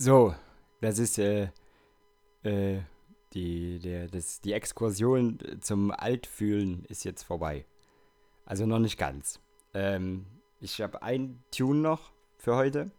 So, 0.07 0.33
das 0.79 0.99
ist 0.99 1.19
äh, 1.19 1.49
äh, 2.43 2.79
die, 3.33 3.77
der, 3.79 4.07
das, 4.07 4.39
die 4.39 4.53
Exkursion 4.53 5.37
zum 5.59 5.91
Altfühlen 5.91 6.85
ist 6.85 7.03
jetzt 7.03 7.23
vorbei. 7.23 7.65
Also 8.45 8.65
noch 8.65 8.79
nicht 8.79 8.97
ganz. 8.97 9.41
Ähm, 9.73 10.25
ich 10.61 10.79
habe 10.79 11.01
ein 11.01 11.43
Tune 11.51 11.81
noch 11.81 12.13
für 12.37 12.55
heute. 12.55 12.89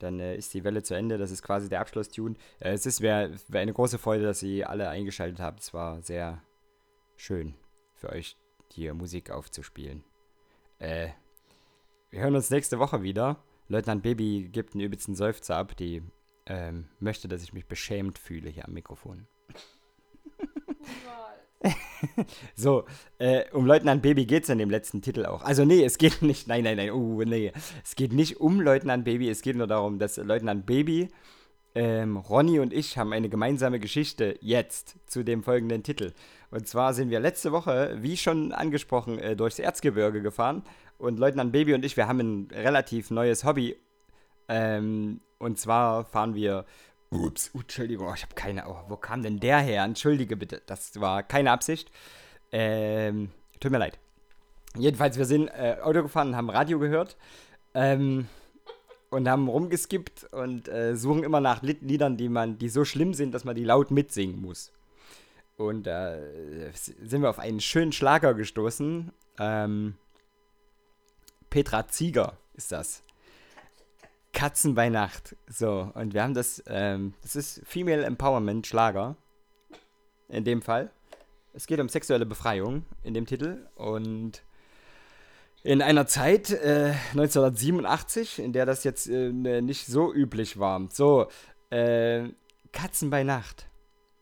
Dann 0.00 0.18
äh, 0.18 0.34
ist 0.34 0.52
die 0.52 0.64
Welle 0.64 0.82
zu 0.82 0.94
Ende. 0.94 1.18
Das 1.18 1.30
ist 1.30 1.44
quasi 1.44 1.68
der 1.68 1.82
Abschlusstune. 1.82 2.34
Äh, 2.58 2.72
es 2.72 2.84
ist 2.84 3.00
wäre 3.00 3.32
wär 3.46 3.60
eine 3.60 3.72
große 3.72 3.98
Freude, 3.98 4.24
dass 4.24 4.42
ihr 4.42 4.68
alle 4.68 4.88
eingeschaltet 4.88 5.38
habt. 5.38 5.60
Es 5.60 5.72
war 5.72 6.02
sehr 6.02 6.42
schön 7.14 7.54
für 7.94 8.10
euch, 8.10 8.36
hier 8.72 8.92
Musik 8.94 9.30
aufzuspielen. 9.30 10.02
Äh, 10.80 11.10
wir 12.10 12.22
hören 12.22 12.34
uns 12.34 12.50
nächste 12.50 12.80
Woche 12.80 13.04
wieder. 13.04 13.40
Leutnant 13.68 14.02
Baby 14.02 14.48
gibt 14.50 14.74
einen 14.74 14.82
übelsten 14.82 15.14
Seufzer 15.14 15.56
ab, 15.56 15.76
die 15.76 16.02
ähm, 16.46 16.88
möchte, 16.98 17.28
dass 17.28 17.42
ich 17.42 17.52
mich 17.52 17.66
beschämt 17.66 18.18
fühle 18.18 18.50
hier 18.50 18.66
am 18.66 18.74
Mikrofon. 18.74 19.26
So, 22.56 22.86
äh, 23.18 23.44
um 23.52 23.66
Leutnant 23.66 24.02
Baby 24.02 24.24
geht 24.24 24.44
es 24.44 24.48
in 24.48 24.56
dem 24.56 24.70
letzten 24.70 25.02
Titel 25.02 25.26
auch. 25.26 25.42
Also 25.42 25.66
nee, 25.66 25.84
es 25.84 25.98
geht 25.98 26.22
nicht, 26.22 26.48
nein, 26.48 26.64
nein, 26.64 26.78
nein, 26.78 26.90
oh 26.90 27.22
nee. 27.22 27.52
Es 27.84 27.96
geht 27.96 28.12
nicht 28.12 28.40
um 28.40 28.60
Leutnant 28.60 29.04
Baby, 29.04 29.28
es 29.28 29.42
geht 29.42 29.56
nur 29.56 29.66
darum, 29.66 29.98
dass 29.98 30.16
Leutnant 30.16 30.64
Baby, 30.64 31.08
ähm, 31.74 32.16
Ronny 32.16 32.58
und 32.58 32.72
ich 32.72 32.98
haben 32.98 33.12
eine 33.12 33.28
gemeinsame 33.28 33.78
Geschichte 33.78 34.36
jetzt 34.40 34.96
zu 35.06 35.22
dem 35.22 35.42
folgenden 35.42 35.82
Titel. 35.82 36.12
Und 36.50 36.66
zwar 36.66 36.94
sind 36.94 37.10
wir 37.10 37.20
letzte 37.20 37.52
Woche, 37.52 37.96
wie 38.00 38.16
schon 38.16 38.52
angesprochen, 38.52 39.18
äh, 39.18 39.36
durchs 39.36 39.58
Erzgebirge 39.58 40.20
gefahren. 40.20 40.64
Und 40.98 41.18
Leutnant 41.18 41.52
Baby 41.52 41.74
und 41.74 41.84
ich, 41.84 41.96
wir 41.96 42.08
haben 42.08 42.18
ein 42.18 42.48
relativ 42.50 43.10
neues 43.10 43.44
Hobby. 43.44 43.76
Ähm, 44.48 45.20
und 45.40 45.58
zwar 45.58 46.04
fahren 46.04 46.34
wir. 46.34 46.64
Ups, 47.12 47.50
Entschuldigung, 47.54 48.06
oh, 48.08 48.14
ich 48.14 48.22
habe 48.22 48.36
keine. 48.36 48.68
Oh, 48.68 48.84
wo 48.86 48.96
kam 48.96 49.24
denn 49.24 49.40
der 49.40 49.58
her? 49.58 49.82
Entschuldige 49.82 50.36
bitte, 50.36 50.62
das 50.66 51.00
war 51.00 51.24
keine 51.24 51.50
Absicht. 51.50 51.90
Ähm, 52.52 53.30
tut 53.58 53.72
mir 53.72 53.78
leid. 53.78 53.98
Jedenfalls, 54.76 55.18
wir 55.18 55.24
sind 55.24 55.48
äh, 55.48 55.78
Auto 55.82 56.02
gefahren, 56.02 56.36
haben 56.36 56.50
Radio 56.50 56.78
gehört. 56.78 57.16
Ähm, 57.74 58.28
und 59.10 59.28
haben 59.28 59.48
rumgeskippt 59.48 60.32
und 60.32 60.68
äh, 60.68 60.94
suchen 60.96 61.24
immer 61.24 61.40
nach 61.40 61.62
Lied 61.62 61.82
Liedern, 61.82 62.16
die 62.16 62.28
man, 62.28 62.58
die 62.58 62.68
so 62.68 62.84
schlimm 62.84 63.12
sind, 63.12 63.32
dass 63.32 63.44
man 63.44 63.56
die 63.56 63.64
laut 63.64 63.90
mitsingen 63.90 64.40
muss. 64.40 64.72
Und 65.56 65.88
da 65.88 66.14
äh, 66.14 66.70
sind 66.72 67.22
wir 67.22 67.28
auf 67.28 67.40
einen 67.40 67.60
schönen 67.60 67.90
Schlager 67.90 68.34
gestoßen. 68.34 69.10
Ähm, 69.38 69.94
Petra 71.50 71.88
Zieger 71.88 72.36
ist 72.54 72.70
das. 72.70 73.02
Katzen 74.32 74.74
bei 74.74 74.88
Nacht. 74.88 75.36
So, 75.48 75.90
und 75.94 76.14
wir 76.14 76.22
haben 76.22 76.34
das, 76.34 76.62
ähm, 76.66 77.14
das 77.22 77.36
ist 77.36 77.62
Female 77.64 78.04
Empowerment 78.04 78.66
Schlager. 78.66 79.16
In 80.28 80.44
dem 80.44 80.62
Fall. 80.62 80.90
Es 81.52 81.66
geht 81.66 81.80
um 81.80 81.88
sexuelle 81.88 82.26
Befreiung 82.26 82.84
in 83.02 83.14
dem 83.14 83.26
Titel. 83.26 83.66
Und 83.74 84.42
in 85.64 85.82
einer 85.82 86.06
Zeit, 86.06 86.50
äh, 86.50 86.94
1987, 87.12 88.38
in 88.38 88.52
der 88.52 88.64
das 88.66 88.84
jetzt 88.84 89.08
äh, 89.08 89.32
ne- 89.32 89.60
nicht 89.60 89.86
so 89.86 90.12
üblich 90.14 90.58
war. 90.58 90.86
So, 90.90 91.28
äh, 91.70 92.28
Katzen 92.72 93.10
bei 93.10 93.24
Nacht. 93.24 93.68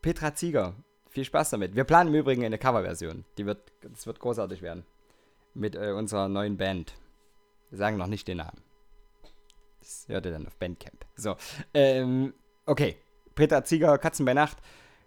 Petra 0.01 0.33
Zieger. 0.33 0.73
Viel 1.09 1.25
Spaß 1.25 1.51
damit. 1.51 1.75
Wir 1.75 1.83
planen 1.83 2.13
im 2.13 2.19
Übrigen 2.19 2.43
eine 2.43 2.57
Coverversion. 2.57 3.25
Die 3.37 3.45
wird, 3.45 3.71
das 3.81 4.07
wird 4.07 4.19
großartig 4.19 4.61
werden. 4.61 4.83
Mit 5.53 5.75
äh, 5.75 5.91
unserer 5.91 6.27
neuen 6.27 6.57
Band. 6.57 6.93
Wir 7.69 7.77
sagen 7.77 7.97
noch 7.97 8.07
nicht 8.07 8.27
den 8.27 8.37
Namen. 8.37 8.61
Das 9.89 10.07
hört 10.07 10.25
ihr 10.27 10.31
dann 10.31 10.45
auf 10.45 10.55
Bandcamp. 10.57 11.03
So, 11.15 11.35
ähm, 11.73 12.35
okay. 12.67 12.97
Petra 13.33 13.63
Zieger, 13.63 13.97
Katzen 13.97 14.23
bei 14.23 14.35
Nacht. 14.35 14.57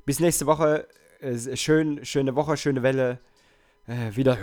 Bis 0.05 0.19
nächste 0.19 0.47
Woche. 0.47 0.89
Äh, 1.21 1.57
schön, 1.57 2.05
schöne 2.05 2.35
Woche, 2.35 2.57
schöne 2.57 2.83
Welle. 2.83 3.21
Äh, 3.87 4.17
wieder 4.17 4.41